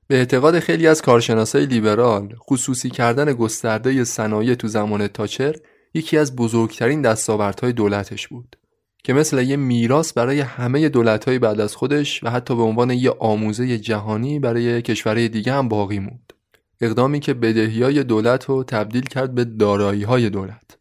[0.08, 5.56] به اعتقاد خیلی از کارشناسای لیبرال، خصوصی کردن گسترده صنایع تو زمان تاچر
[5.94, 8.56] یکی از بزرگترین دستاوردهای دولتش بود.
[9.04, 13.12] که مثل یه میراث برای همه دولت‌های بعد از خودش و حتی به عنوان یه
[13.20, 16.34] آموزه جهانی برای کشورهای دیگه هم باقی موند.
[16.82, 20.78] اقدامی که بدهیای دولت رو تبدیل کرد به دارایی‌های دولت.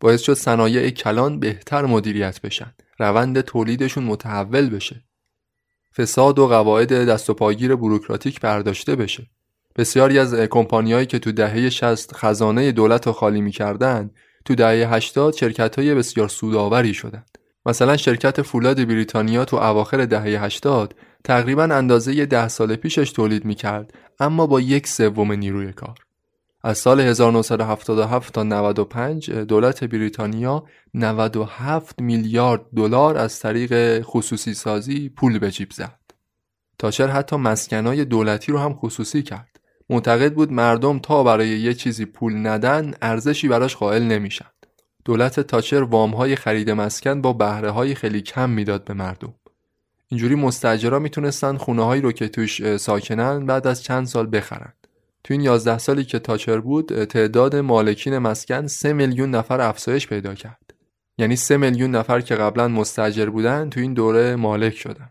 [0.00, 2.72] باعث شد صنایع کلان بهتر مدیریت بشن.
[2.98, 5.04] روند تولیدشون متحول بشه.
[5.96, 9.26] فساد و قواعد دست و پاگیر بروکراتیک برداشته بشه.
[9.76, 14.14] بسیاری از کمپانیایی که تو دهه 60 خزانه دولت رو خالی می‌کردند،
[14.44, 17.38] تو دهه 80 شرکت‌های بسیار سودآوری شدند.
[17.66, 20.94] مثلا شرکت فولاد بریتانیا تو اواخر دهه 80
[21.24, 25.98] تقریبا اندازه ده سال پیشش تولید می‌کرد اما با یک سوم نیروی کار
[26.64, 35.38] از سال 1977 تا 95 دولت بریتانیا 97 میلیارد دلار از طریق خصوصی سازی پول
[35.38, 36.00] به جیب زد.
[36.78, 39.60] تاچر حتی مسکنای دولتی رو هم خصوصی کرد.
[39.90, 44.51] معتقد بود مردم تا برای یه چیزی پول ندن ارزشی براش قائل نمیشن.
[45.04, 49.34] دولت تاچر وامهای خرید مسکن با بهره های خیلی کم می‌داد به مردم.
[50.08, 54.72] اینجوری مستجرا می‌تونستن خونه هایی رو که توش ساکنن بعد از چند سال بخرن.
[55.24, 60.34] تو این 11 سالی که تاچر بود تعداد مالکین مسکن 3 میلیون نفر افزایش پیدا
[60.34, 60.74] کرد.
[61.18, 65.08] یعنی 3 میلیون نفر که قبلا مستجر بودن تو این دوره مالک شدن.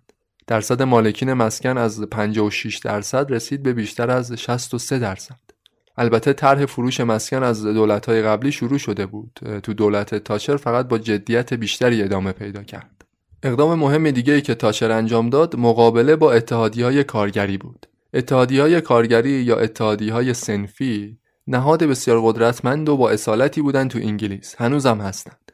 [0.48, 5.51] درصد مالکین مسکن از 56 درصد رسید به بیشتر از 63 درصد.
[5.98, 9.40] البته طرح فروش مسکن از دولت‌های قبلی شروع شده بود.
[9.64, 13.06] تو دولت تاچر فقط با جدیت بیشتری ادامه پیدا کرد.
[13.44, 17.86] اقدام مهم دیگه ای که تاچر انجام داد مقابله با اتحادی های کارگری بود.
[18.14, 21.18] اتحادی های کارگری یا اتحادی های سنفی
[21.48, 25.52] نهاد بسیار قدرتمند و با اصالتی بودن تو انگلیس هنوزم هستند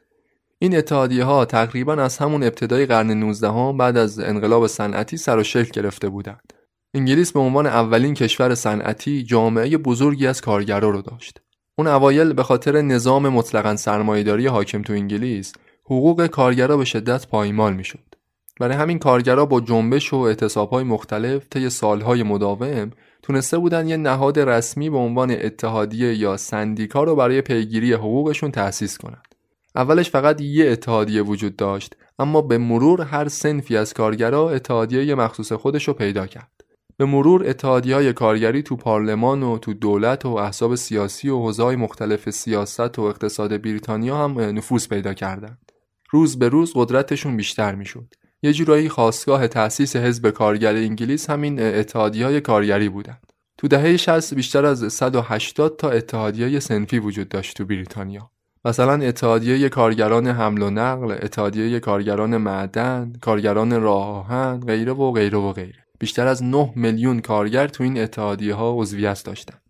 [0.58, 5.38] این اتحادیه ها تقریبا از همون ابتدای قرن 19 هم بعد از انقلاب صنعتی سر
[5.38, 6.52] و شکل گرفته بودند
[6.94, 11.40] انگلیس به عنوان اولین کشور صنعتی جامعه بزرگی از کارگرا رو داشت
[11.78, 15.52] اون اوایل به خاطر نظام مطلقا سرمایهداری حاکم تو انگلیس
[15.84, 18.14] حقوق کارگرا به شدت پایمال می‌شد
[18.60, 22.90] برای همین کارگرا با جنبش و اعتصابهای مختلف طی سالهای مداوم
[23.22, 28.98] تونسته بودن یه نهاد رسمی به عنوان اتحادیه یا سندیکا رو برای پیگیری حقوقشون تأسیس
[28.98, 29.34] کنند.
[29.74, 35.52] اولش فقط یه اتحادیه وجود داشت اما به مرور هر سنفی از کارگرا اتحادیه مخصوص
[35.52, 36.57] خودش رو پیدا کرد.
[36.98, 41.76] به مرور اتحادیه های کارگری تو پارلمان و تو دولت و احزاب سیاسی و حوزه‌های
[41.76, 45.72] مختلف سیاست و اقتصاد بریتانیا هم نفوذ پیدا کردند.
[46.10, 48.14] روز به روز قدرتشون بیشتر می‌شد.
[48.42, 53.32] یه جورایی خواستگاه تأسیس حزب کارگر انگلیس همین اتحادی های کارگری بودند.
[53.58, 58.30] تو دهه 60 بیشتر از 180 تا اتحادیه سنفی وجود داشت تو بریتانیا.
[58.64, 65.38] مثلا اتحادیه کارگران حمل و نقل، اتحادیه کارگران معدن، کارگران راه آهن، غیره و غیره
[65.38, 65.87] و غیره.
[65.98, 69.62] بیشتر از 9 میلیون کارگر تو این اتحادیه ها عضویت داشتند.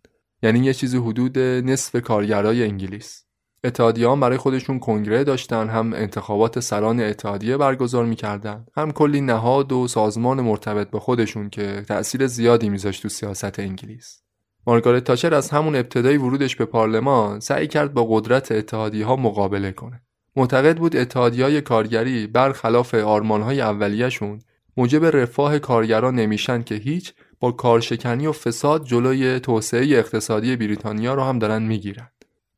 [0.43, 3.25] یعنی یه چیزی حدود نصف کارگرای انگلیس.
[3.65, 9.89] اتحادیه برای خودشون کنگره داشتن هم انتخابات سران اتحادیه برگزار می‌کردن هم کلی نهاد و
[9.89, 14.23] سازمان مرتبط به خودشون که تأثیر زیادی میذاشت تو سیاست انگلیس
[14.67, 19.73] مارگارت تاچر از همون ابتدای ورودش به پارلمان سعی کرد با قدرت اتحادیه ها مقابله
[19.73, 20.03] کنه
[20.37, 24.41] معتقد بود اتحادیه های کارگری برخلاف آرمان های اولیهشون
[24.79, 31.23] موجب رفاه کارگران نمیشن که هیچ با کارشکنی و فساد جلوی توسعه اقتصادی بریتانیا رو
[31.23, 32.09] هم دارن می‌گیرن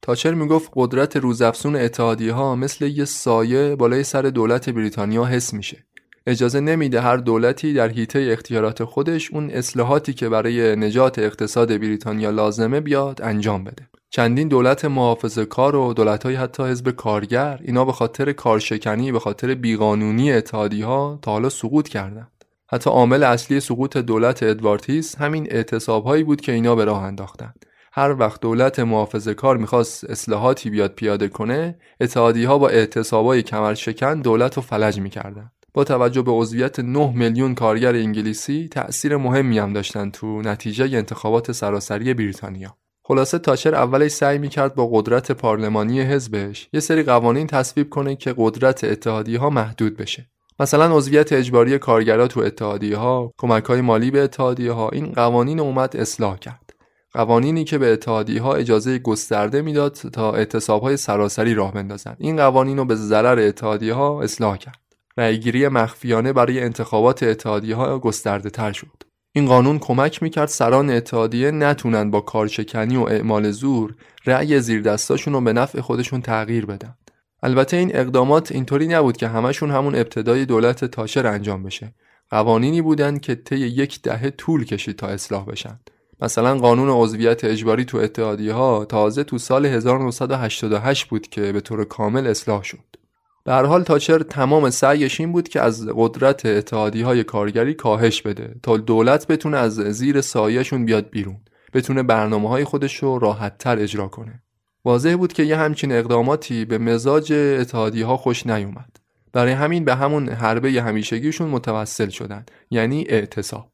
[0.03, 5.87] تاچر می‌گفت قدرت روزافزون اتحادیه ها مثل یه سایه بالای سر دولت بریتانیا حس میشه.
[6.27, 12.31] اجازه نمیده هر دولتی در حیطه اختیارات خودش اون اصلاحاتی که برای نجات اقتصاد بریتانیا
[12.31, 13.90] لازمه بیاد انجام بده.
[14.13, 19.19] چندین دولت محافظه کار و دولت های حتی حزب کارگر اینا به خاطر کارشکنی به
[19.19, 22.45] خاطر بیقانونی اتحادی ها تا حالا سقوط کردند.
[22.71, 27.67] حتی عامل اصلی سقوط دولت ادوارتیس همین اعتصاب هایی بود که اینا به راه انداختند.
[27.93, 33.75] هر وقت دولت محافظه کار می‌خواست اصلاحاتی بیاد پیاده کنه اتحادی ها با اعتصابای کمر
[33.75, 39.59] شکن دولت رو فلج می‌کردن با توجه به عضویت 9 میلیون کارگر انگلیسی تأثیر مهمی
[39.59, 42.77] هم داشتن تو نتیجه انتخابات سراسری بریتانیا
[43.11, 48.35] خلاصه تاچر اولش سعی می‌کرد با قدرت پارلمانی حزبش یه سری قوانین تصویب کنه که
[48.37, 50.31] قدرت اتحادی ها محدود بشه.
[50.61, 55.61] مثلا عضویت اجباری کارگرا تو اتحادیه ها کمک های مالی به اتحادیه ها این قوانین
[55.61, 56.73] اومد اصلاح کرد.
[57.13, 62.37] قوانینی که به اتحادی ها اجازه گسترده می‌داد تا اعتصاب های سراسری راه بندازند این
[62.37, 64.81] قوانین رو به ضرر اتحادی ها اصلاح کرد.
[65.17, 69.10] رأیگیری مخفیانه برای انتخابات اتحادی ها گسترده تر شد.
[69.33, 73.95] این قانون کمک می‌کرد سران اتحادیه نتونن با کارشکنی و اعمال زور
[74.27, 76.95] رأی زیر دستاشون رو به نفع خودشون تغییر بدن.
[77.43, 81.95] البته این اقدامات اینطوری نبود که همشون همون ابتدای دولت تاشر انجام بشه.
[82.31, 85.81] قوانینی بودند که طی یک دهه طول کشید تا اصلاح بشن.
[86.21, 91.85] مثلا قانون عضویت اجباری تو اتحادیه ها تازه تو سال 1988 بود که به طور
[91.85, 93.00] کامل اصلاح شد.
[93.45, 98.23] به هر حال تاچر تمام سعیش این بود که از قدرت اتحادی های کارگری کاهش
[98.23, 101.41] بده تا دولت بتونه از زیر سایهشون بیاد بیرون
[101.75, 104.43] بتونه برنامه های خودش رو راحت تر اجرا کنه.
[104.85, 108.97] واضح بود که یه همچین اقداماتی به مزاج اتحادی ها خوش نیومد.
[109.33, 113.71] برای همین به همون حربه همیشگیشون متوسل شدن یعنی اعتصاب.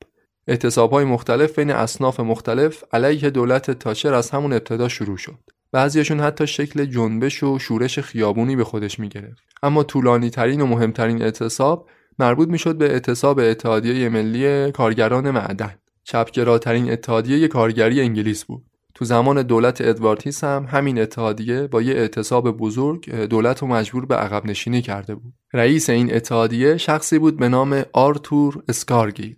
[0.49, 5.39] اعتصاب های مختلف بین اصناف مختلف علیه دولت تاچر از همون ابتدا شروع شد.
[5.77, 9.43] بعضیشون حتی شکل جنبش و شورش خیابونی به خودش می گرفت.
[9.63, 15.75] اما طولانی ترین و مهمترین اعتصاب مربوط می شد به اعتصاب اتحادیه ملی کارگران معدن.
[16.05, 18.65] چپگراترین اتحادیه کارگری انگلیس بود.
[18.95, 24.15] تو زمان دولت ادوارد هم همین اتحادیه با یه اعتصاب بزرگ دولت رو مجبور به
[24.15, 25.35] عقب نشینی کرده بود.
[25.53, 29.37] رئیس این اتحادیه شخصی بود به نام آرتور اسکارگیل.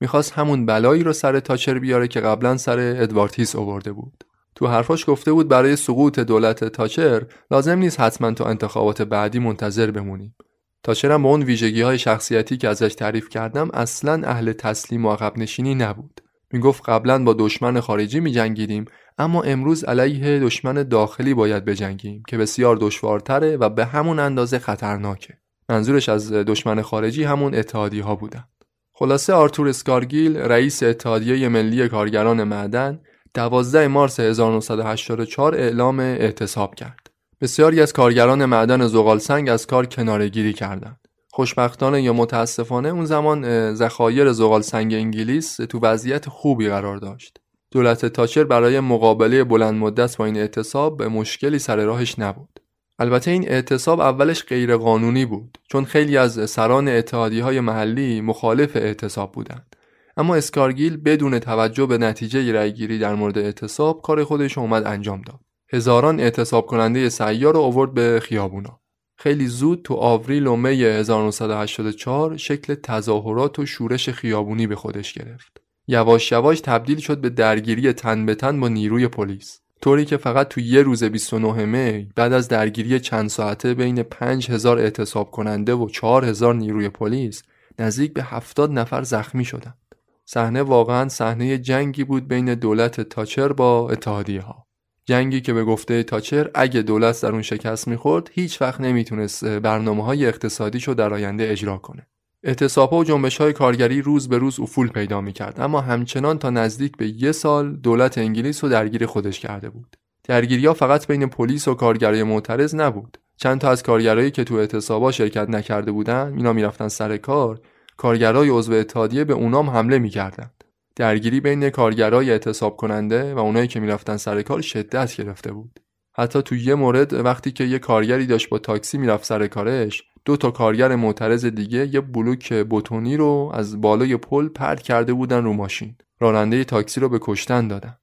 [0.00, 4.24] می‌خواست همون بلایی رو سر تاچر بیاره که قبلا سر ادوارد آورده بود.
[4.54, 9.90] تو حرفاش گفته بود برای سقوط دولت تاچر لازم نیست حتما تا انتخابات بعدی منتظر
[9.90, 10.36] بمونیم.
[10.82, 15.12] تاچر هم با اون ویژگی های شخصیتی که ازش تعریف کردم اصلا اهل تسلیم و
[15.12, 16.20] عقب نشینی نبود.
[16.52, 18.84] می‌گفت قبلا با دشمن خارجی میجنگیدیم
[19.18, 25.34] اما امروز علیه دشمن داخلی باید بجنگیم که بسیار دشوارتره و به همون اندازه خطرناکه.
[25.68, 28.44] منظورش از دشمن خارجی همون اتحادی ها بودن.
[28.92, 33.00] خلاصه آرتور اسکارگیل رئیس اتحادیه ملی کارگران معدن
[33.34, 37.10] 12 مارس 1984 اعلام اعتصاب کرد.
[37.40, 41.00] بسیاری از کارگران معدن زغال سنگ از کار کنارگیری کردند.
[41.30, 47.38] خوشبختانه یا متاسفانه اون زمان ذخایر زغال سنگ انگلیس تو وضعیت خوبی قرار داشت.
[47.70, 52.60] دولت تاچر برای مقابله بلند مدت با این اعتصاب به مشکلی سر راهش نبود.
[52.98, 59.32] البته این اعتصاب اولش غیرقانونی بود چون خیلی از سران اتحادی های محلی مخالف اعتصاب
[59.32, 59.73] بودند.
[60.16, 65.40] اما اسکارگیل بدون توجه به نتیجه رأیگیری در مورد اعتصاب کار خودش اومد انجام داد.
[65.72, 68.80] هزاران اعتصاب کننده سیار رو آورد به خیابونا.
[69.18, 75.60] خیلی زود تو آوریل و می 1984 شکل تظاهرات و شورش خیابونی به خودش گرفت.
[75.88, 79.60] یواش یواش تبدیل شد به درگیری تن به تن با نیروی پلیس.
[79.82, 84.78] طوری که فقط تو یه روز 29 می بعد از درگیری چند ساعته بین 5000
[84.78, 87.42] اعتصاب کننده و 4000 نیروی پلیس
[87.78, 89.78] نزدیک به 70 نفر زخمی شدند.
[90.26, 94.66] صحنه واقعا صحنه جنگی بود بین دولت تاچر با اتحادیه ها.
[95.04, 100.04] جنگی که به گفته تاچر اگه دولت در اون شکست می‌خورد هیچ وقت نمی‌تونست برنامه
[100.04, 102.06] های اقتصادیشو در آینده اجرا کنه.
[102.42, 106.96] اعتصاب و جنبش های کارگری روز به روز افول پیدا می‌کرد اما همچنان تا نزدیک
[106.96, 109.96] به یه سال دولت انگلیس رو درگیر خودش کرده بود.
[110.24, 113.18] درگیری فقط بین پلیس و کارگرای معترض نبود.
[113.36, 117.60] چند تا از کارگرایی که تو اعتصابا شرکت نکرده بودن اینا می‌رفتن سر کار
[117.96, 120.64] کارگرای عضو اتحادیه به اونام حمله می‌کردند.
[120.96, 125.80] درگیری بین کارگرای اعتصاب کننده و اونایی که می‌رفتن سر کار شدت گرفته بود.
[126.16, 130.36] حتی تو یه مورد وقتی که یه کارگری داشت با تاکسی می‌رفت سر کارش دو
[130.36, 135.52] تا کارگر معترض دیگه یه بلوک بتونی رو از بالای پل پرت کرده بودن رو
[135.52, 135.96] ماشین.
[136.20, 137.96] راننده تاکسی رو به کشتن دادن.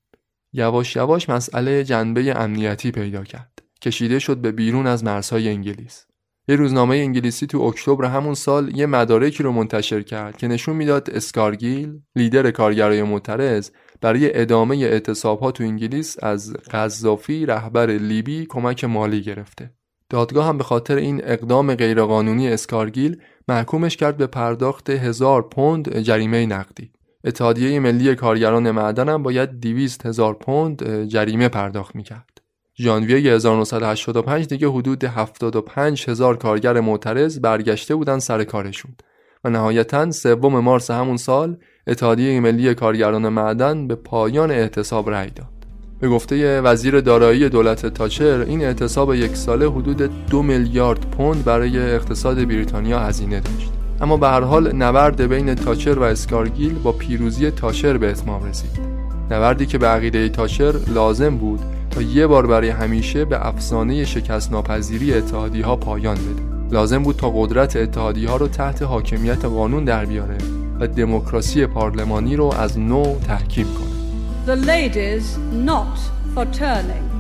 [0.54, 3.62] یواش یواش مسئله جنبه امنیتی پیدا کرد.
[3.82, 6.06] کشیده شد به بیرون از مرزهای انگلیس.
[6.52, 11.10] یه روزنامه انگلیسی تو اکتبر همون سال یه مدارکی رو منتشر کرد که نشون می‌داد
[11.10, 13.70] اسکارگیل لیدر کارگرای معترض
[14.02, 19.72] برای ادامه اعتصابها تو انگلیس از قذافی رهبر لیبی کمک مالی گرفته.
[20.10, 26.46] دادگاه هم به خاطر این اقدام غیرقانونی اسکارگیل محکومش کرد به پرداخت هزار پوند جریمه
[26.46, 26.92] نقدی.
[27.24, 32.31] اتحادیه ملی کارگران معدن هم باید 200 هزار پوند جریمه پرداخت می‌کرد.
[32.82, 38.92] ژانویه 1985 دیگه حدود 75 هزار کارگر معترض برگشته بودن سر کارشون
[39.44, 41.58] و نهایتا سوم مارس همون سال
[41.88, 45.48] اتحادیه ملی کارگران معدن به پایان اعتصاب رأی داد.
[46.00, 51.80] به گفته وزیر دارایی دولت تاچر این اعتصاب یک ساله حدود دو میلیارد پوند برای
[51.80, 53.72] اقتصاد بریتانیا هزینه داشت.
[54.02, 58.80] اما به هر حال نبرد بین تاچر و اسکارگیل با پیروزی تاچر به اتمام رسید.
[59.32, 61.60] نبردی که به عقیده تاچر لازم بود
[61.92, 67.16] تا یه بار برای همیشه به افسانه شکست ناپذیری اتحادی ها پایان بده لازم بود
[67.16, 70.38] تا قدرت اتحادی ها رو تحت حاکمیت قانون در بیاره
[70.80, 73.92] و دموکراسی پارلمانی رو از نو تحکیم کنه
[74.46, 75.38] The ladies
[75.68, 75.98] not
[76.36, 77.11] for turning.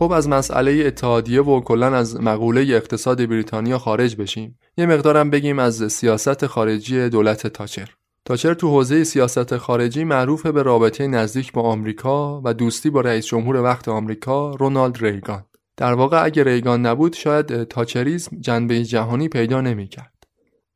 [0.00, 4.58] خب از مسئله اتحادیه و کلا از مقوله اقتصاد بریتانیا خارج بشیم.
[4.76, 7.88] یه مقدارم بگیم از سیاست خارجی دولت تاچر.
[8.24, 13.26] تاچر تو حوزه سیاست خارجی معروف به رابطه نزدیک با آمریکا و دوستی با رئیس
[13.26, 15.44] جمهور وقت آمریکا رونالد ریگان.
[15.76, 20.24] در واقع اگر ریگان نبود شاید تاچریسم جنبه جهانی پیدا نمی‌کرد.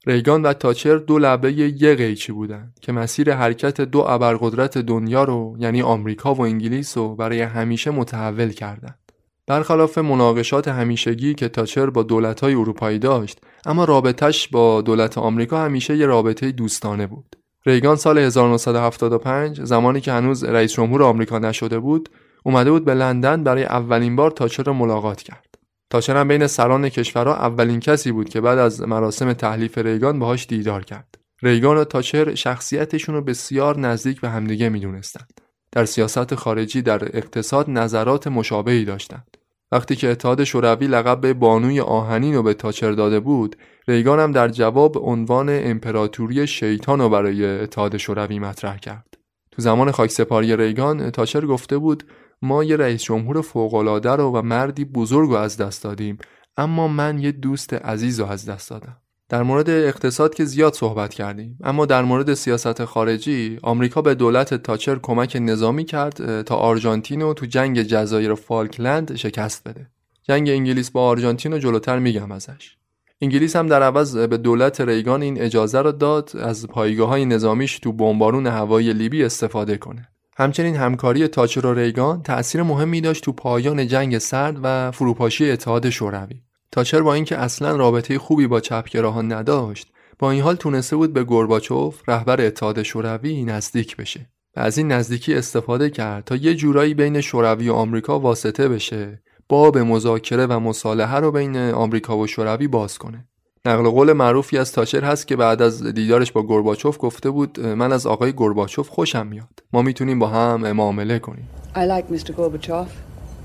[0.06, 5.56] ریگان و تاچر دو لبه یه قیچی بودند که مسیر حرکت دو ابرقدرت دنیا رو
[5.58, 9.03] یعنی آمریکا و انگلیس رو برای همیشه متحول کردند
[9.46, 15.96] برخلاف مناقشات همیشگی که تاچر با دولت‌های اروپایی داشت اما رابطش با دولت آمریکا همیشه
[15.96, 17.36] یه رابطه دوستانه بود.
[17.66, 22.08] ریگان سال 1975 زمانی که هنوز رئیس جمهور آمریکا نشده بود
[22.44, 25.54] اومده بود به لندن برای اولین بار تاچر را ملاقات کرد.
[25.90, 30.46] تاچر هم بین سران کشورها اولین کسی بود که بعد از مراسم تحلیف ریگان باهاش
[30.46, 31.14] دیدار کرد.
[31.42, 35.40] ریگان و تاچر شخصیتشون رو بسیار نزدیک به همدیگه می‌دونستند.
[35.74, 39.36] در سیاست خارجی در اقتصاد نظرات مشابهی داشتند.
[39.72, 43.56] وقتی که اتحاد شوروی لقب به بانوی آهنین رو به تاچر داده بود،
[43.88, 49.14] ریگان هم در جواب عنوان امپراتوری شیطان رو برای اتحاد شوروی مطرح کرد.
[49.50, 52.04] تو زمان خاکسپاری ریگان تاچر گفته بود
[52.42, 56.18] ما یه رئیس جمهور فوق‌العاده رو و مردی بزرگ رو از دست دادیم
[56.56, 58.96] اما من یه دوست عزیز رو از دست دادم.
[59.28, 61.58] در مورد اقتصاد که زیاد صحبت کردیم.
[61.64, 67.34] اما در مورد سیاست خارجی آمریکا به دولت تاچر کمک نظامی کرد تا آرژانتین رو
[67.34, 69.90] تو جنگ جزایر فالکلند شکست بده.
[70.22, 72.76] جنگ انگلیس با آرژانتین رو جلوتر میگم ازش.
[73.20, 77.78] انگلیس هم در عوض به دولت ریگان این اجازه را داد از پایگاه های نظامیش
[77.78, 80.08] تو بمبارون هوایی لیبی استفاده کنه.
[80.36, 85.90] همچنین همکاری تاچر و ریگان تأثیر مهمی داشت تو پایان جنگ سرد و فروپاشی اتحاد
[85.90, 86.43] شوروی.
[86.74, 91.24] تاچر با اینکه اصلا رابطه خوبی با چپگراهان نداشت با این حال تونسته بود به
[91.24, 96.94] گورباچوف رهبر اتحاد شوروی نزدیک بشه و از این نزدیکی استفاده کرد تا یه جورایی
[96.94, 102.26] بین شوروی و آمریکا واسطه بشه با به مذاکره و مصالحه رو بین آمریکا و
[102.26, 103.28] شوروی باز کنه
[103.64, 107.92] نقل قول معروفی از تاچر هست که بعد از دیدارش با گورباچوف گفته بود من
[107.92, 112.30] از آقای گورباچوف خوشم میاد ما می‌تونیم با هم معامله کنیم I like Mr.
[112.30, 112.88] Gorbachev.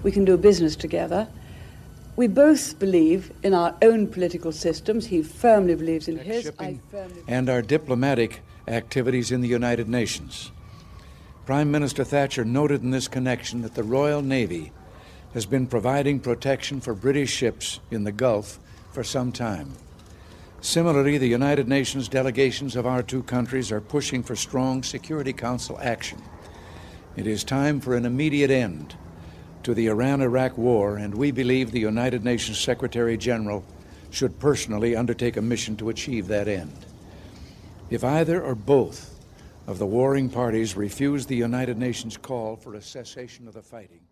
[0.06, 1.39] We can do business together.
[2.20, 5.06] We both believe in our own political systems.
[5.06, 6.52] He firmly believes in his.
[6.60, 10.52] I firmly and our diplomatic activities in the United Nations.
[11.46, 14.74] Prime Minister Thatcher noted in this connection that the Royal Navy
[15.34, 18.60] has been providing protection for British ships in the Gulf
[18.92, 19.72] for some time.
[20.60, 25.80] Similarly, the United Nations delegations of our two countries are pushing for strong Security Council
[25.82, 26.22] action.
[27.16, 28.98] It is time for an immediate end
[29.70, 33.64] to the Iran Iraq war, and we believe the United Nations Secretary General
[34.10, 36.80] should personally undertake a mission to achieve that end.
[37.92, 39.00] If either or both
[39.68, 44.04] of the warring parties refuse the United Nations call for a cessation of the fighting,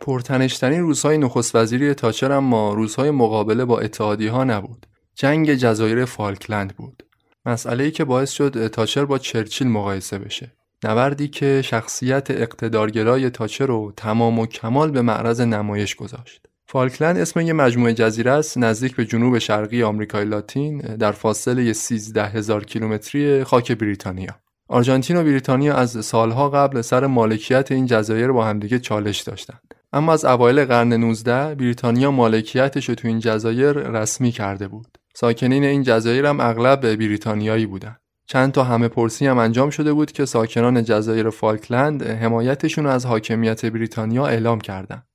[0.00, 4.86] پرتنشترین روزهای نخست وزیری تاچر اما روزهای مقابله با اتحادی ها نبود.
[5.14, 7.02] جنگ جزایر فالکلند بود.
[7.46, 10.52] مسئله ای که باعث شد تاچر با چرچیل مقایسه بشه.
[10.84, 16.46] نبردی که شخصیت اقتدارگرای تاچر رو تمام و کمال به معرض نمایش گذاشت.
[16.66, 22.24] فالکلند اسم یه مجموعه جزیره است نزدیک به جنوب شرقی آمریکای لاتین در فاصله 13
[22.24, 24.34] هزار کیلومتری خاک بریتانیا.
[24.68, 29.74] آرژانتین و بریتانیا از سالها قبل سر مالکیت این جزایر با همدیگه چالش داشتند.
[29.92, 34.98] اما از اوایل قرن 19 بریتانیا مالکیتش رو تو این جزایر رسمی کرده بود.
[35.14, 38.01] ساکنین این جزایر هم اغلب بریتانیایی بودند.
[38.26, 43.66] چند تا همه پرسی هم انجام شده بود که ساکنان جزایر فالکلند حمایتشون از حاکمیت
[43.66, 45.06] بریتانیا اعلام کردند.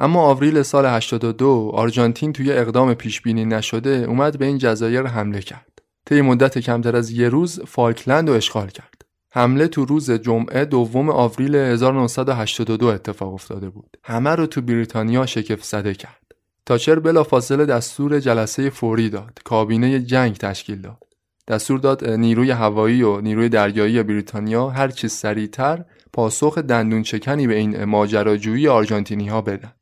[0.00, 5.40] اما آوریل سال 82 آرژانتین توی اقدام پیش بینی نشده اومد به این جزایر حمله
[5.40, 5.82] کرد.
[6.06, 9.02] طی مدت کمتر از یه روز فالکلند رو اشغال کرد.
[9.32, 13.96] حمله تو روز جمعه دوم آوریل 1982 اتفاق افتاده بود.
[14.04, 16.22] همه رو تو بریتانیا شگفت زده کرد.
[16.66, 19.38] تاچر بلافاصله دستور جلسه فوری داد.
[19.44, 21.05] کابینه جنگ تشکیل داد.
[21.48, 27.54] دستور داد نیروی هوایی و نیروی دریایی بریتانیا هر چیز سریعتر پاسخ دندون چکنی به
[27.54, 29.72] این ماجراجویی آرژانتینی ها بدن.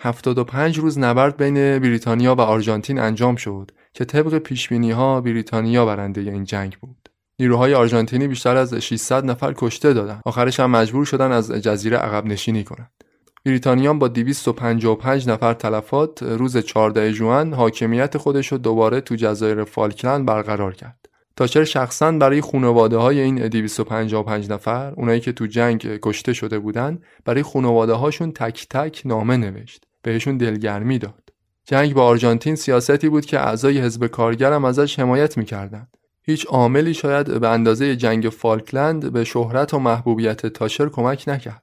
[0.00, 6.20] 75 روز نبرد بین بریتانیا و آرژانتین انجام شد که طبق پیشبینی ها بریتانیا برنده
[6.20, 7.08] این جنگ بود.
[7.38, 10.20] نیروهای آرژانتینی بیشتر از 600 نفر کشته دادن.
[10.24, 12.90] آخرش هم مجبور شدن از جزیره عقب نشینی کنند.
[13.44, 20.26] بریتانیان با 255 نفر تلفات روز 14 ژوئن حاکمیت خودش رو دوباره تو جزایر فالکلند
[20.26, 21.08] برقرار کرد.
[21.36, 26.98] تاچر شخصا برای خانواده های این 255 نفر اونایی که تو جنگ کشته شده بودن
[27.24, 31.32] برای خانواده هاشون تک تک نامه نوشت بهشون دلگرمی داد.
[31.64, 35.96] جنگ با آرژانتین سیاستی بود که اعضای حزب کارگرم ازش حمایت می‌کردند.
[36.22, 41.62] هیچ عاملی شاید به اندازه جنگ فالکلند به شهرت و محبوبیت تاچر کمک نکرد.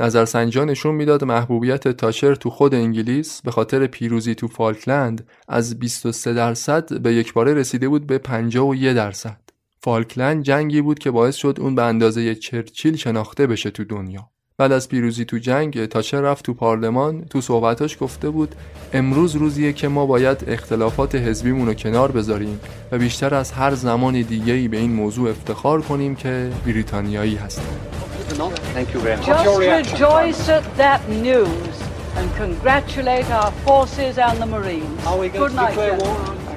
[0.00, 6.34] نظرسنجا نشون می‌داد محبوبیت تاچر تو خود انگلیس به خاطر پیروزی تو فالکلند از 23
[6.34, 9.40] درصد به یک باره رسیده بود به 51 درصد.
[9.82, 14.30] فالکلند جنگی بود که باعث شد اون به اندازه چرچیل شناخته بشه تو دنیا.
[14.58, 18.54] بعد از پیروزی تو جنگ تاچر رفت تو پارلمان تو صحبتاش گفته بود
[18.92, 22.60] امروز روزیه که ما باید اختلافات حزبیمون رو کنار بذاریم
[22.92, 28.09] و بیشتر از هر زمان دیگه‌ای به این موضوع افتخار کنیم که بریتانیایی هستیم.
[28.30, 29.26] Thank you very much.
[29.26, 31.82] Just rejoice at that news
[32.14, 35.04] and congratulate our forces and the Marines.
[35.06, 36.49] Are we going Good to night, declare war?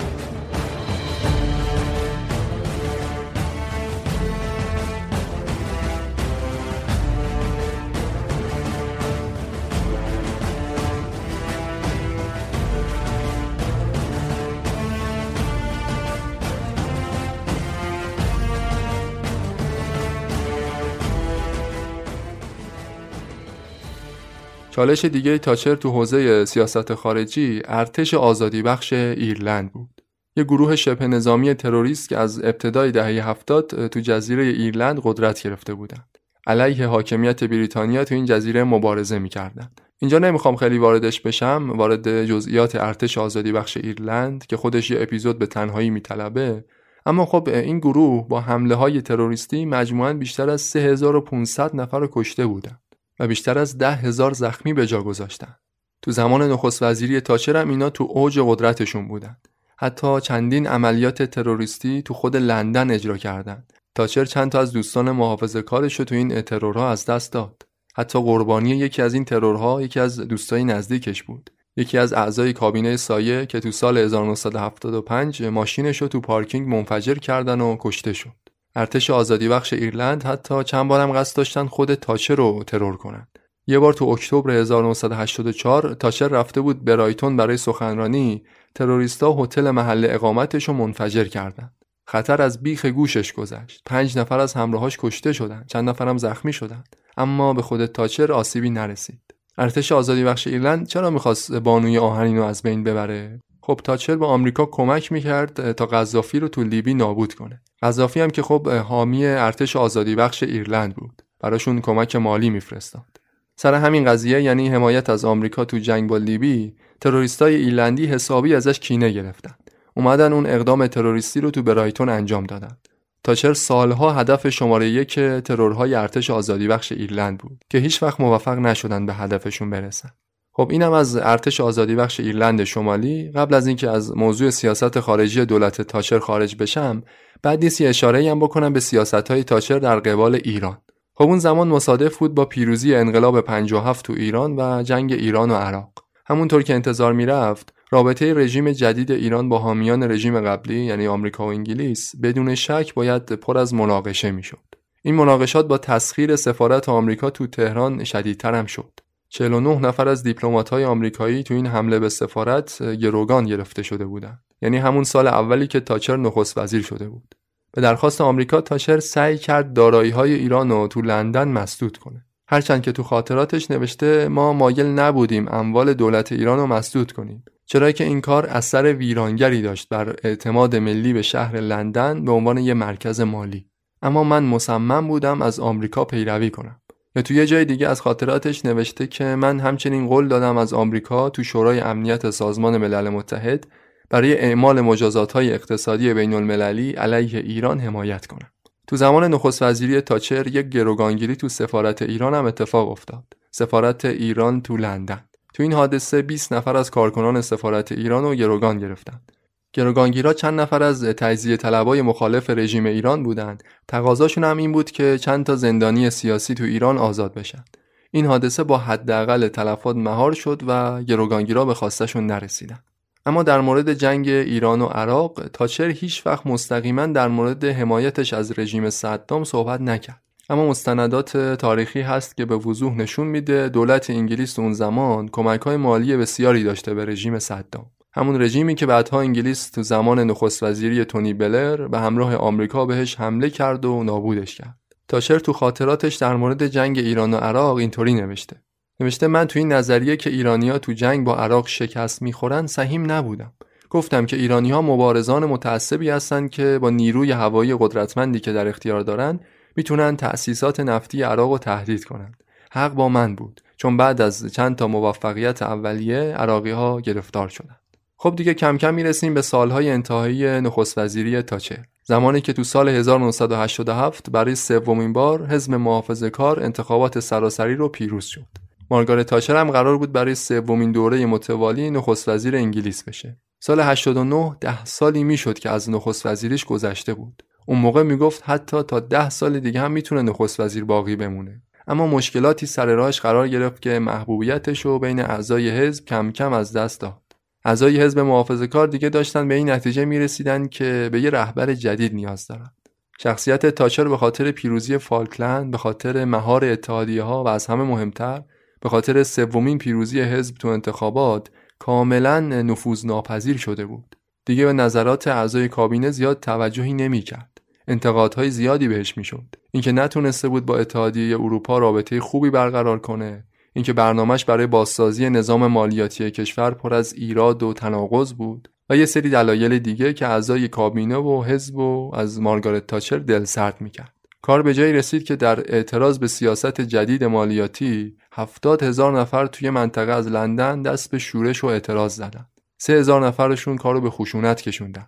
[24.73, 30.01] چالش دیگه تاچر تو حوزه سیاست خارجی ارتش آزادی بخش ایرلند بود
[30.37, 35.73] یه گروه شبه نظامی تروریست که از ابتدای دهه هفتاد تو جزیره ایرلند قدرت گرفته
[35.73, 36.17] بودند.
[36.47, 39.81] علیه حاکمیت بریتانیا تو این جزیره مبارزه می‌کردند.
[39.99, 45.39] اینجا نمی‌خوام خیلی واردش بشم وارد جزئیات ارتش آزادی بخش ایرلند که خودش یه اپیزود
[45.39, 46.65] به تنهایی میطلبه
[47.05, 52.45] اما خب این گروه با حمله های تروریستی مجموعاً بیشتر از 3500 نفر رو کشته
[52.45, 52.82] بودند
[53.19, 55.55] و بیشتر از 10000 زخمی به جا گذاشتن.
[56.01, 59.47] تو زمان نخست وزیری تاچر هم اینا تو اوج قدرتشون بودند.
[59.77, 63.73] حتی چندین عملیات تروریستی تو خود لندن اجرا کردند.
[63.95, 67.61] تاچر چند تا از دوستان محافظه کارش رو تو این ترورها از دست داد.
[67.95, 71.49] حتی قربانی یکی از این ترورها یکی از دوستای نزدیکش بود.
[71.77, 77.61] یکی از اعضای کابینه سایه که تو سال 1975 ماشینش رو تو پارکینگ منفجر کردن
[77.61, 78.42] و کشته شد.
[78.75, 83.39] ارتش آزادی بخش ایرلند حتی چند بارم قصد داشتن خود تاچر رو ترور کنند.
[83.67, 88.43] یه بار تو اکتبر 1984 تاچر رفته بود برایتون برای سخنرانی
[88.75, 91.75] تروریستا هتل محل اقامتش رو منفجر کردند.
[92.07, 93.81] خطر از بیخ گوشش گذشت.
[93.85, 95.67] پنج نفر از همراهاش کشته شدند.
[95.67, 96.95] چند نفرم زخمی شدند.
[97.17, 99.21] اما به خود تاچر آسیبی نرسید.
[99.57, 104.25] ارتش آزادی بخش ایرلند چرا می‌خواست بانوی آهنین رو از بین ببره؟ خب تاچر به
[104.25, 107.61] آمریکا کمک می‌کرد تا قذافی رو تو لیبی نابود کنه.
[107.83, 111.21] قذافی هم که خب حامی ارتش آزادی بخش ایرلند بود.
[111.39, 113.23] براشون کمک مالی میفرستاد.
[113.55, 118.79] سر همین قضیه یعنی حمایت از آمریکا تو جنگ با لیبی تروریستای ایرلندی حسابی ازش
[118.79, 119.55] کینه گرفتن
[119.93, 122.77] اومدن اون اقدام تروریستی رو تو برایتون انجام دادن
[123.23, 128.57] تاچر سالها هدف شماره یک ترورهای ارتش آزادی بخش ایرلند بود که هیچ وقت موفق
[128.57, 130.09] نشدن به هدفشون برسن
[130.55, 133.31] خب اینم از ارتش آزادی بخش ایرلند شمالی.
[133.31, 137.03] قبل از اینکه از موضوع سیاست خارجی دولت تاچر خارج بشم
[137.43, 140.77] بعد نیست یه اشاره هم بکنم به سیاست های تاچر در قبال ایران.
[141.15, 145.53] خب اون زمان مصادف بود با پیروزی انقلاب 57 تو ایران و جنگ ایران و
[145.53, 145.89] عراق.
[146.25, 151.49] همونطور که انتظار می‌رفت رابطه رژیم جدید ایران با حامیان رژیم قبلی یعنی آمریکا و
[151.49, 154.75] انگلیس بدون شک باید پر از مناقشه می‌شد.
[155.03, 158.99] این مناقشات با تسخیر سفارت آمریکا تو تهران شدیدتر هم شد.
[159.33, 160.27] 49 نفر از
[160.71, 164.43] های آمریکایی تو این حمله به سفارت گروگان گرفته شده بودند.
[164.61, 167.35] یعنی همون سال اولی که تاچر نخست وزیر شده بود.
[167.71, 172.25] به درخواست آمریکا تاچر سعی کرد دارایی های ایران رو تو لندن مسدود کنه.
[172.47, 177.43] هرچند که تو خاطراتش نوشته ما مایل نبودیم اموال دولت ایران رو مسدود کنیم.
[177.65, 182.57] چرا که این کار اثر ویرانگری داشت بر اعتماد ملی به شهر لندن به عنوان
[182.57, 183.67] یه مرکز مالی.
[184.01, 186.79] اما من مصمم بودم از آمریکا پیروی کنم.
[187.15, 191.29] یا تو یه جای دیگه از خاطراتش نوشته که من همچنین قول دادم از آمریکا
[191.29, 193.67] تو شورای امنیت سازمان ملل متحد
[194.09, 198.49] برای اعمال مجازات های اقتصادی بین المللی علیه ایران حمایت کنم.
[198.87, 203.23] تو زمان نخست وزیری تاچر یک گروگانگیری تو سفارت ایران هم اتفاق افتاد.
[203.51, 205.23] سفارت ایران تو لندن.
[205.53, 209.31] تو این حادثه 20 نفر از کارکنان سفارت ایران رو گروگان گرفتند.
[209.73, 213.63] گروگانگیرا چند نفر از تجزیه طلبای مخالف رژیم ایران بودند.
[213.87, 217.63] تقاضاشون هم این بود که چند تا زندانی سیاسی تو ایران آزاد بشن.
[218.11, 222.83] این حادثه با حداقل تلفات مهار شد و گروگانگیرا به خواستشون نرسیدند.
[223.25, 228.59] اما در مورد جنگ ایران و عراق تاچر هیچ وقت مستقیما در مورد حمایتش از
[228.59, 234.59] رژیم صدام صحبت نکرد اما مستندات تاریخی هست که به وضوح نشون میده دولت انگلیس
[234.59, 237.85] اون زمان کمک های مالی بسیاری داشته به رژیم صدام
[238.15, 243.15] همون رژیمی که بعدها انگلیس تو زمان نخست وزیری تونی بلر به همراه آمریکا بهش
[243.19, 244.77] حمله کرد و نابودش کرد.
[245.07, 248.55] تاچر تو خاطراتش در مورد جنگ ایران و عراق اینطوری نوشته.
[248.99, 253.53] نوشته من تو این نظریه که ایرانیا تو جنگ با عراق شکست می‌خورن سهیم نبودم.
[253.89, 259.01] گفتم که ایرانی ها مبارزان متعصبی هستند که با نیروی هوایی قدرتمندی که در اختیار
[259.01, 259.39] دارن
[259.75, 262.43] می‌تونن تأسیسات نفتی عراق رو تهدید کنند.
[262.71, 263.61] حق با من بود.
[263.77, 267.82] چون بعد از چند تا موفقیت اولیه عراقی ها گرفتار شدند
[268.23, 272.89] خب دیگه کم کم می‌رسیم به سالهای انتهایی نخست وزیری تاچر زمانی که تو سال
[272.89, 278.45] 1987 برای سومین بار حزب محافظه کار انتخابات سراسری رو پیروز شد
[278.89, 283.37] مارگارت تاچر هم قرار بود برای سومین دوره متوالی نخست وزیر انگلیس بشه.
[283.59, 287.43] سال 89 ده سالی می‌شد که از نخست وزیریش گذشته بود.
[287.65, 291.61] اون موقع می‌گفت حتی تا ده سال دیگه هم می‌تونه نخست وزیر باقی بمونه.
[291.87, 296.73] اما مشکلاتی سر راهش قرار گرفت که محبوبیتش رو بین اعضای حزب کم کم از
[296.73, 297.22] دست داد.
[297.65, 302.13] اعضای حزب محافظه کار دیگه داشتن به این نتیجه می‌رسیدن که به یه رهبر جدید
[302.13, 302.71] نیاز دارن.
[303.19, 308.43] شخصیت تاچر به خاطر پیروزی فالکلند به خاطر مهار اتحادیه ها و از همه مهمتر
[308.81, 311.49] به خاطر سومین پیروزی حزب تو انتخابات
[311.79, 314.15] کاملا نفوذ ناپذیر شده بود.
[314.45, 317.61] دیگه به نظرات اعضای کابینه زیاد توجهی نمی‌کرد.
[317.87, 319.55] انتقادهای زیادی بهش می‌شد.
[319.71, 323.43] اینکه نتونسته بود با اتحادیه اروپا رابطه خوبی برقرار کنه،
[323.73, 329.05] اینکه برنامهش برای بازسازی نظام مالیاتی کشور پر از ایراد و تناقض بود و یه
[329.05, 334.13] سری دلایل دیگه که اعضای کابینه و حزب و از مارگارت تاچر دل سرد می‌کرد.
[334.41, 339.69] کار به جایی رسید که در اعتراض به سیاست جدید مالیاتی هفتاد هزار نفر توی
[339.69, 342.45] منطقه از لندن دست به شورش و اعتراض زدن
[342.77, 345.07] سه هزار نفرشون کارو به خشونت کشوندن.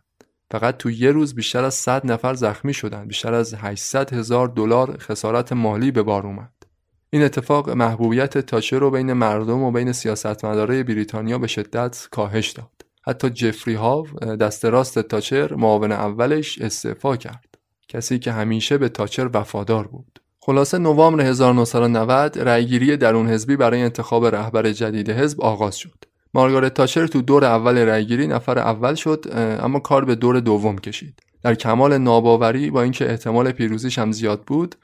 [0.51, 4.97] فقط تو یه روز بیشتر از 100 نفر زخمی شدن بیشتر از 800 هزار دلار
[4.97, 6.54] خسارت مالی به بار اومد.
[7.15, 12.71] این اتفاق محبوبیت تاچر رو بین مردم و بین سیاستمدارای بریتانیا به شدت کاهش داد.
[13.05, 14.07] حتی جفری هاو
[14.39, 17.57] دست راست تاچر معاون اولش استعفا کرد.
[17.87, 20.19] کسی که همیشه به تاچر وفادار بود.
[20.39, 26.03] خلاصه نوامبر 1990 رأیگیری درون حزبی برای انتخاب رهبر جدید حزب آغاز شد.
[26.33, 29.25] مارگارت تاچر تو دور اول رأیگیری نفر اول شد
[29.61, 31.19] اما کار به دور دوم کشید.
[31.43, 34.75] در کمال ناباوری با اینکه احتمال پیروزیش هم زیاد بود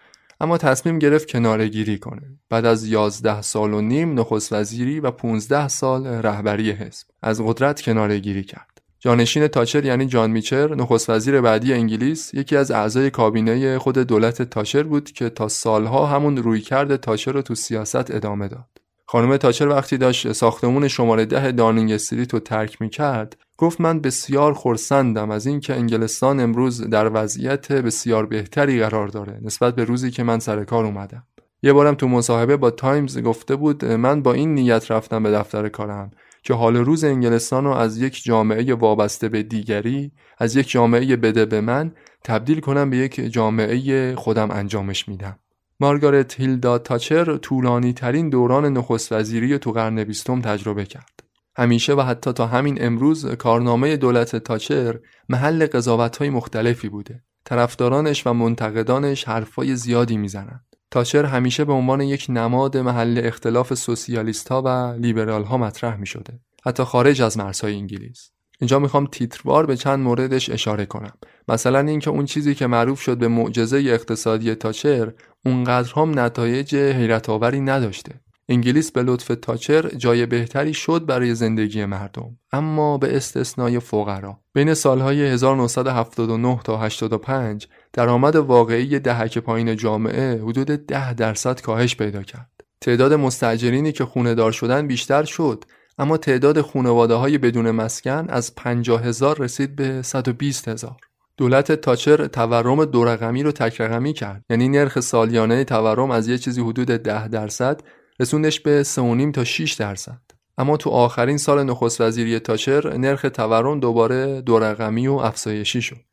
[0.42, 2.40] اما تصمیم گرفت کناره گیری کنه.
[2.50, 7.08] بعد از 11 سال و نیم نخست وزیری و 15 سال رهبری حزب.
[7.22, 8.82] از قدرت کناره گیری کرد.
[9.00, 14.42] جانشین تاچر یعنی جان میچر نخست وزیر بعدی انگلیس یکی از اعضای کابینه خود دولت
[14.42, 18.81] تاچر بود که تا سالها همون رویکرد تاچر رو تو سیاست ادامه داد.
[19.12, 24.00] خانم تاچر وقتی داشت ساختمون شماره ده داونینگ استریت رو ترک می کرد گفت من
[24.00, 30.12] بسیار خورسندم از اینکه انگلستان امروز در وضعیت بسیار بهتری قرار داره نسبت به روزی
[30.12, 31.24] که من سر کار اومدم.
[31.64, 35.70] یه بارم تو مصاحبه با تایمز گفته بود من با این نیت رفتم به دفتر
[35.70, 36.12] کارم
[36.44, 41.46] که حال روز انگلستان رو از یک جامعه وابسته به دیگری از یک جامعه بده
[41.46, 41.92] به من
[42.24, 45.40] تبدیل کنم به یک جامعه خودم انجامش میدم.
[45.82, 51.24] مارگارت هیلدا تاچر طولانی ترین دوران نخست وزیری تو قرن بیستم تجربه کرد.
[51.58, 57.24] همیشه و حتی تا همین امروز کارنامه دولت تاچر محل قضاوت های مختلفی بوده.
[57.46, 60.66] طرفدارانش و منتقدانش حرفای زیادی می‌زنند.
[60.92, 66.08] تاچر همیشه به عنوان یک نماد محل اختلاف سوسیالیست ها و لیبرال ها مطرح می
[66.08, 66.40] شده.
[66.66, 68.32] حتی خارج از مرزهای انگلیس.
[68.60, 71.14] اینجا می‌خوام تیتروار به چند موردش اشاره کنم
[71.48, 75.14] مثلا اینکه اون چیزی که معروف شد به معجزه اقتصادی تاچر
[75.46, 78.12] اونقدر هم نتایج حیرت آوری نداشته.
[78.50, 84.40] انگلیس به لطف تاچر جای بهتری شد برای زندگی مردم اما به استثنای فقرا.
[84.54, 92.24] بین سالهای 1979 تا 85 درآمد واقعی دهک پایین جامعه حدود 10 درصد کاهش پیدا
[92.24, 92.50] کرد.
[92.82, 95.66] تعداد مستجرینی که خونه دار شدن بیشتر شد
[95.98, 100.98] اما تعداد خانواده های بدون مسکن از 50 هزار رسید به 120 هزار.
[101.42, 104.46] دولت تاچر تورم دو رقمی رو تک رقمی کرد.
[104.50, 107.82] یعنی نرخ سالیانه تورم از یه چیزی حدود 10 درصد
[108.20, 110.22] رسوندش به 3.5 تا 6 درصد.
[110.58, 116.06] اما تو آخرین سال نخست وزیری تاچر نرخ تورم دوباره دو رقمی و افزایشی شد.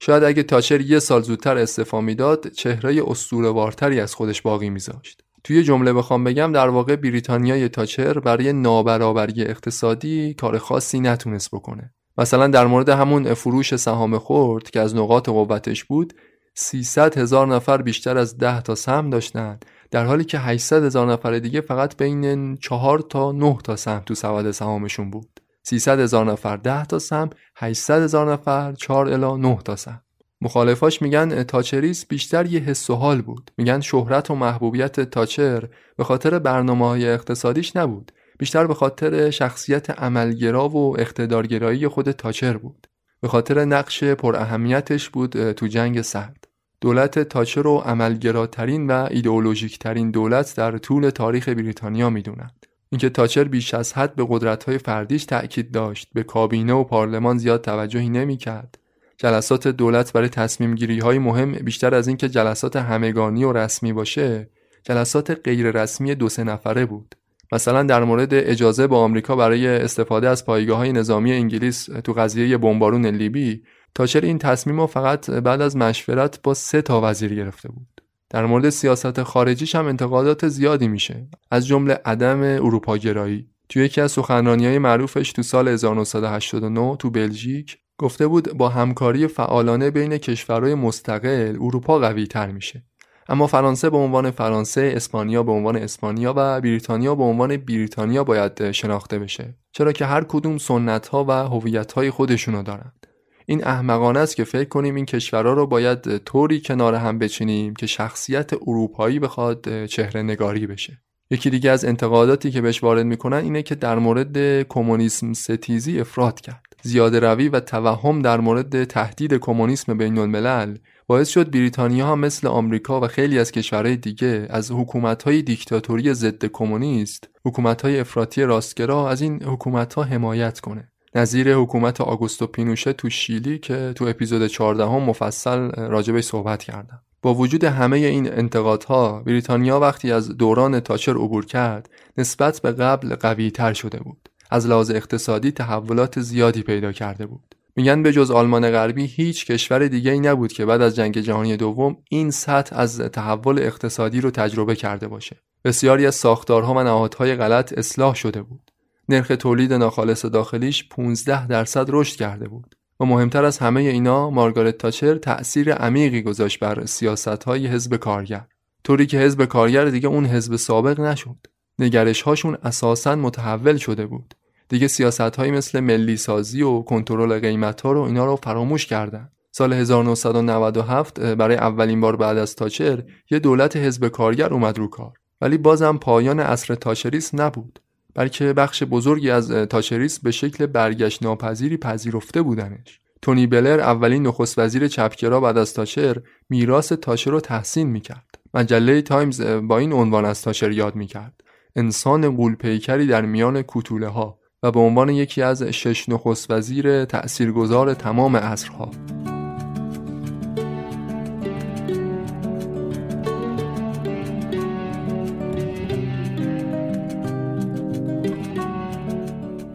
[0.00, 5.22] شاید اگه تاچر یه سال زودتر استعفا می‌داد چهره اسطوره‌وارتری از خودش باقی میذاشت.
[5.44, 11.94] توی جمله بخوام بگم در واقع بریتانیای تاچر برای نابرابری اقتصادی کار خاصی نتونست بکنه.
[12.18, 16.12] مثلا در مورد همون فروش سهام خورد که از نقاط قوتش بود
[16.54, 21.38] 300 هزار نفر بیشتر از 10 تا سهم داشتند در حالی که 800 هزار نفر
[21.38, 25.40] دیگه فقط بین 4 تا 9 تا سهم تو سواد سهامشون بود.
[25.62, 30.00] 300 هزار نفر 10 تا سهم 800 هزار نفر 4 الی 9 تا سهم.
[30.40, 33.50] مخالفاش میگن تاچریس بیشتر یه حس و حال بود.
[33.58, 38.12] میگن شهرت و محبوبیت تاچر به خاطر برنامه های اقتصادیش نبود.
[38.38, 42.86] بیشتر به خاطر شخصیت عملگرا و اقتدارگرایی خود تاچر بود.
[43.20, 46.48] به خاطر نقش پر اهمیتش بود تو جنگ سرد.
[46.80, 53.44] دولت تاچر رو عملگراترین و ایدئولوژیک ترین دولت در طول تاریخ بریتانیا می‌دونند اینکه تاچر
[53.44, 58.78] بیش از حد به قدرت‌های فردیش تأکید داشت به کابینه و پارلمان زیاد توجهی نمی‌کرد.
[59.16, 64.48] جلسات دولت برای تصمیم گیری های مهم بیشتر از اینکه جلسات همگانی و رسمی باشه
[64.82, 67.14] جلسات غیر رسمی دو سه نفره بود.
[67.54, 72.58] مثلا در مورد اجازه با آمریکا برای استفاده از پایگاه های نظامی انگلیس تو قضیه
[72.58, 73.62] بمبارون لیبی
[73.94, 78.00] تاچر این تصمیم رو فقط بعد از مشورت با سه تا وزیر گرفته بود؟
[78.30, 81.28] در مورد سیاست خارجیش هم انتقادات زیادی میشه.
[81.50, 83.48] از جمله عدم اروپاگرایی.
[83.68, 89.26] توی یکی از سخنرانی های معروفش تو سال 1989 تو بلژیک گفته بود با همکاری
[89.26, 92.82] فعالانه بین کشورهای مستقل اروپا قوی تر میشه.
[93.28, 98.70] اما فرانسه به عنوان فرانسه، اسپانیا به عنوان اسپانیا و بریتانیا به عنوان بریتانیا باید
[98.70, 99.54] شناخته بشه.
[99.72, 103.06] چرا که هر کدوم سنت ها و هویت های خودشونو دارند.
[103.46, 107.86] این احمقانه است که فکر کنیم این کشورها رو باید طوری کنار هم بچینیم که
[107.86, 111.00] شخصیت اروپایی بخواد چهره نگاری بشه.
[111.30, 116.40] یکی دیگه از انتقاداتی که بهش وارد می‌کنن اینه که در مورد کمونیسم ستیزی افراد
[116.40, 116.62] کرد.
[116.82, 122.46] زیاده روی و توهم در مورد تهدید کمونیسم بین الملل باعث شد بریتانیا هم مثل
[122.46, 129.22] آمریکا و خیلی از کشورهای دیگه از حکومت‌های دیکتاتوری ضد کمونیست، حکومت‌های افراطی راستگرا از
[129.22, 130.88] این حکومت‌ها حمایت کنه.
[131.14, 137.02] نظیر حکومت آگوستو پینوشه تو شیلی که تو اپیزود 14 هم مفصل راجبش صحبت کردم.
[137.22, 143.14] با وجود همه این انتقادها بریتانیا وقتی از دوران تاچر عبور کرد نسبت به قبل
[143.14, 144.28] قوی تر شده بود.
[144.50, 147.53] از لحاظ اقتصادی تحولات زیادی پیدا کرده بود.
[147.76, 151.56] میگن به جز آلمان غربی هیچ کشور دیگه ای نبود که بعد از جنگ جهانی
[151.56, 155.36] دوم این سطح از تحول اقتصادی رو تجربه کرده باشه.
[155.64, 158.70] بسیاری از ساختارها و نهادهای غلط اصلاح شده بود.
[159.08, 162.74] نرخ تولید ناخالص داخلیش 15 درصد رشد کرده بود.
[163.00, 168.46] و مهمتر از همه اینا مارگارت تاچر تأثیر عمیقی گذاشت بر سیاست های حزب کارگر.
[168.84, 171.46] طوری که حزب کارگر دیگه اون حزب سابق نشد.
[171.78, 174.34] نگرش هاشون اساسا متحول شده بود.
[174.74, 179.28] دیگه سیاست هایی مثل ملی سازی و کنترل قیمت ها رو اینا رو فراموش کردن.
[179.52, 185.12] سال 1997 برای اولین بار بعد از تاچر یه دولت حزب کارگر اومد رو کار.
[185.40, 187.78] ولی بازم پایان عصر تاچریسم نبود.
[188.14, 193.00] بلکه بخش بزرگی از تاچریسم به شکل برگشت ناپذیری پذیرفته بودنش.
[193.22, 196.16] تونی بلر اولین نخست وزیر چپگرا بعد از تاچر
[196.50, 198.38] میراث تاچر رو تحسین می‌کرد.
[198.54, 201.40] مجله تایمز با این عنوان از تاچر یاد می‌کرد.
[201.76, 207.94] انسان غول‌پیکری در میان کوتوله ها و به عنوان یکی از شش نخست وزیر تأثیرگذار
[207.94, 208.90] تمام عصرها.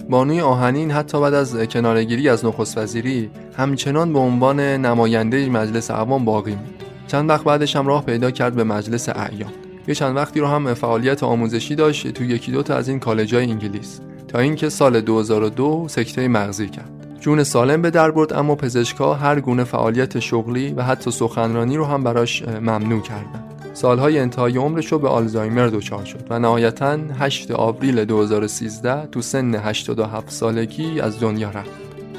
[0.10, 6.26] بانوی آهنین حتی بعد از کنارگیری از نخست وزیری همچنان به عنوان نماینده مجلس عوام
[6.26, 9.52] باقی بود چند وقت بعدش هم راه پیدا کرد به مجلس اعیان.
[9.88, 14.02] یه چند وقتی رو هم فعالیت آموزشی داشت تو یکی دوتا از این کالجای انگلیس.
[14.30, 19.40] تا اینکه سال 2002 سکته مغزی کرد جون سالم به در برد اما پزشکا هر
[19.40, 23.72] گونه فعالیت شغلی و حتی سخنرانی رو هم براش ممنوع کردند.
[23.74, 29.56] سالهای انتهای عمرش رو به آلزایمر دچار شد و نهایتا 8 آوریل 2013 تو سن
[29.56, 31.72] 87 سالگی از دنیا رفت.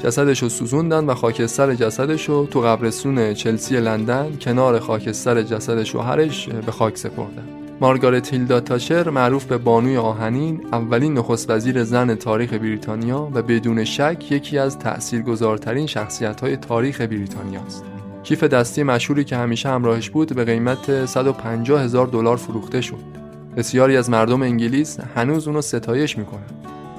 [0.03, 6.49] جسدش رو سوزوندن و خاکستر جسدش رو تو قبرستون چلسی لندن کنار خاکستر جسد شوهرش
[6.49, 7.60] به خاک سپردن.
[7.81, 13.83] مارگارت هیلدا تاچر معروف به بانوی آهنین اولین نخست وزیر زن تاریخ بریتانیا و بدون
[13.83, 17.83] شک یکی از تأثیرگذارترین شخصیت تاریخ بریتانیا است.
[18.23, 23.21] کیف دستی مشهوری که همیشه همراهش بود به قیمت 150 هزار دلار فروخته شد.
[23.57, 26.41] بسیاری از مردم انگلیس هنوز اونو ستایش می‌کنن.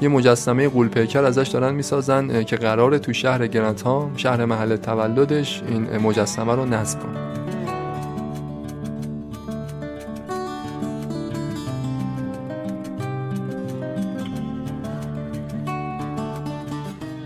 [0.00, 5.96] یه مجسمه قولپیکر ازش دارن می‌سازن که قرار تو شهر گرنتام شهر محل تولدش این
[5.96, 7.31] مجسمه رو نصب کنه.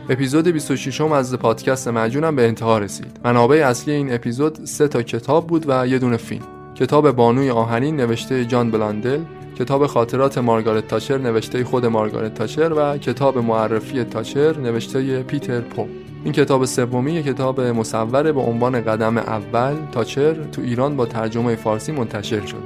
[0.08, 3.20] اپیزود 26 م از پادکست مجونم به انتها رسید.
[3.24, 6.44] منابع اصلی این اپیزود سه تا کتاب بود و یه دونه فیلم.
[6.74, 9.20] کتاب بانوی آهنین نوشته جان بلاندل،
[9.58, 15.86] کتاب خاطرات مارگارت تاچر نوشته خود مارگارت تاچر و کتاب معرفی تاچر نوشته پیتر پو.
[16.24, 21.92] این کتاب سومی کتاب مصوره به عنوان قدم اول تاچر تو ایران با ترجمه فارسی
[21.92, 22.60] منتشر شده.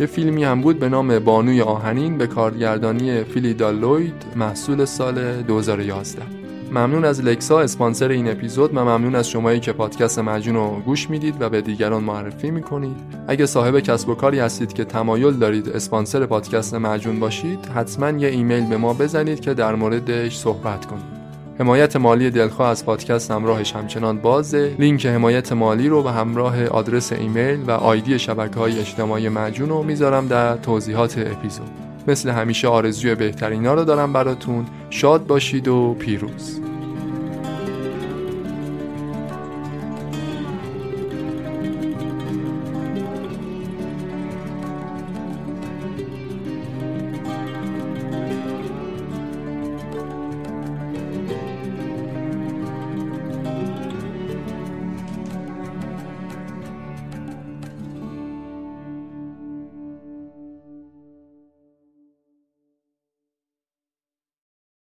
[0.00, 6.45] یه فیلمی هم بود به نام بانوی آهنین به کارگردانی فیلی دالوید محصول سال 2011
[6.76, 11.10] ممنون از لکسا اسپانسر این اپیزود و ممنون از شمایی که پادکست مجون رو گوش
[11.10, 12.96] می‌دید و به دیگران معرفی می‌کنید.
[13.28, 18.28] اگه صاحب کسب و کاری هستید که تمایل دارید اسپانسر پادکست مجون باشید حتما یه
[18.28, 21.04] ایمیل به ما بزنید که در موردش صحبت کنیم.
[21.58, 24.74] حمایت مالی دلخواه از پادکست همراهش همچنان بازه.
[24.78, 29.82] لینک حمایت مالی رو به همراه آدرس ایمیل و آیدی شبکه های اجتماعی مجون رو
[29.82, 31.70] می‌ذارم در توضیحات اپیزود.
[32.08, 34.66] مثل همیشه آرزوی بهترینا رو دارم براتون.
[34.90, 36.60] شاد باشید و پیروز.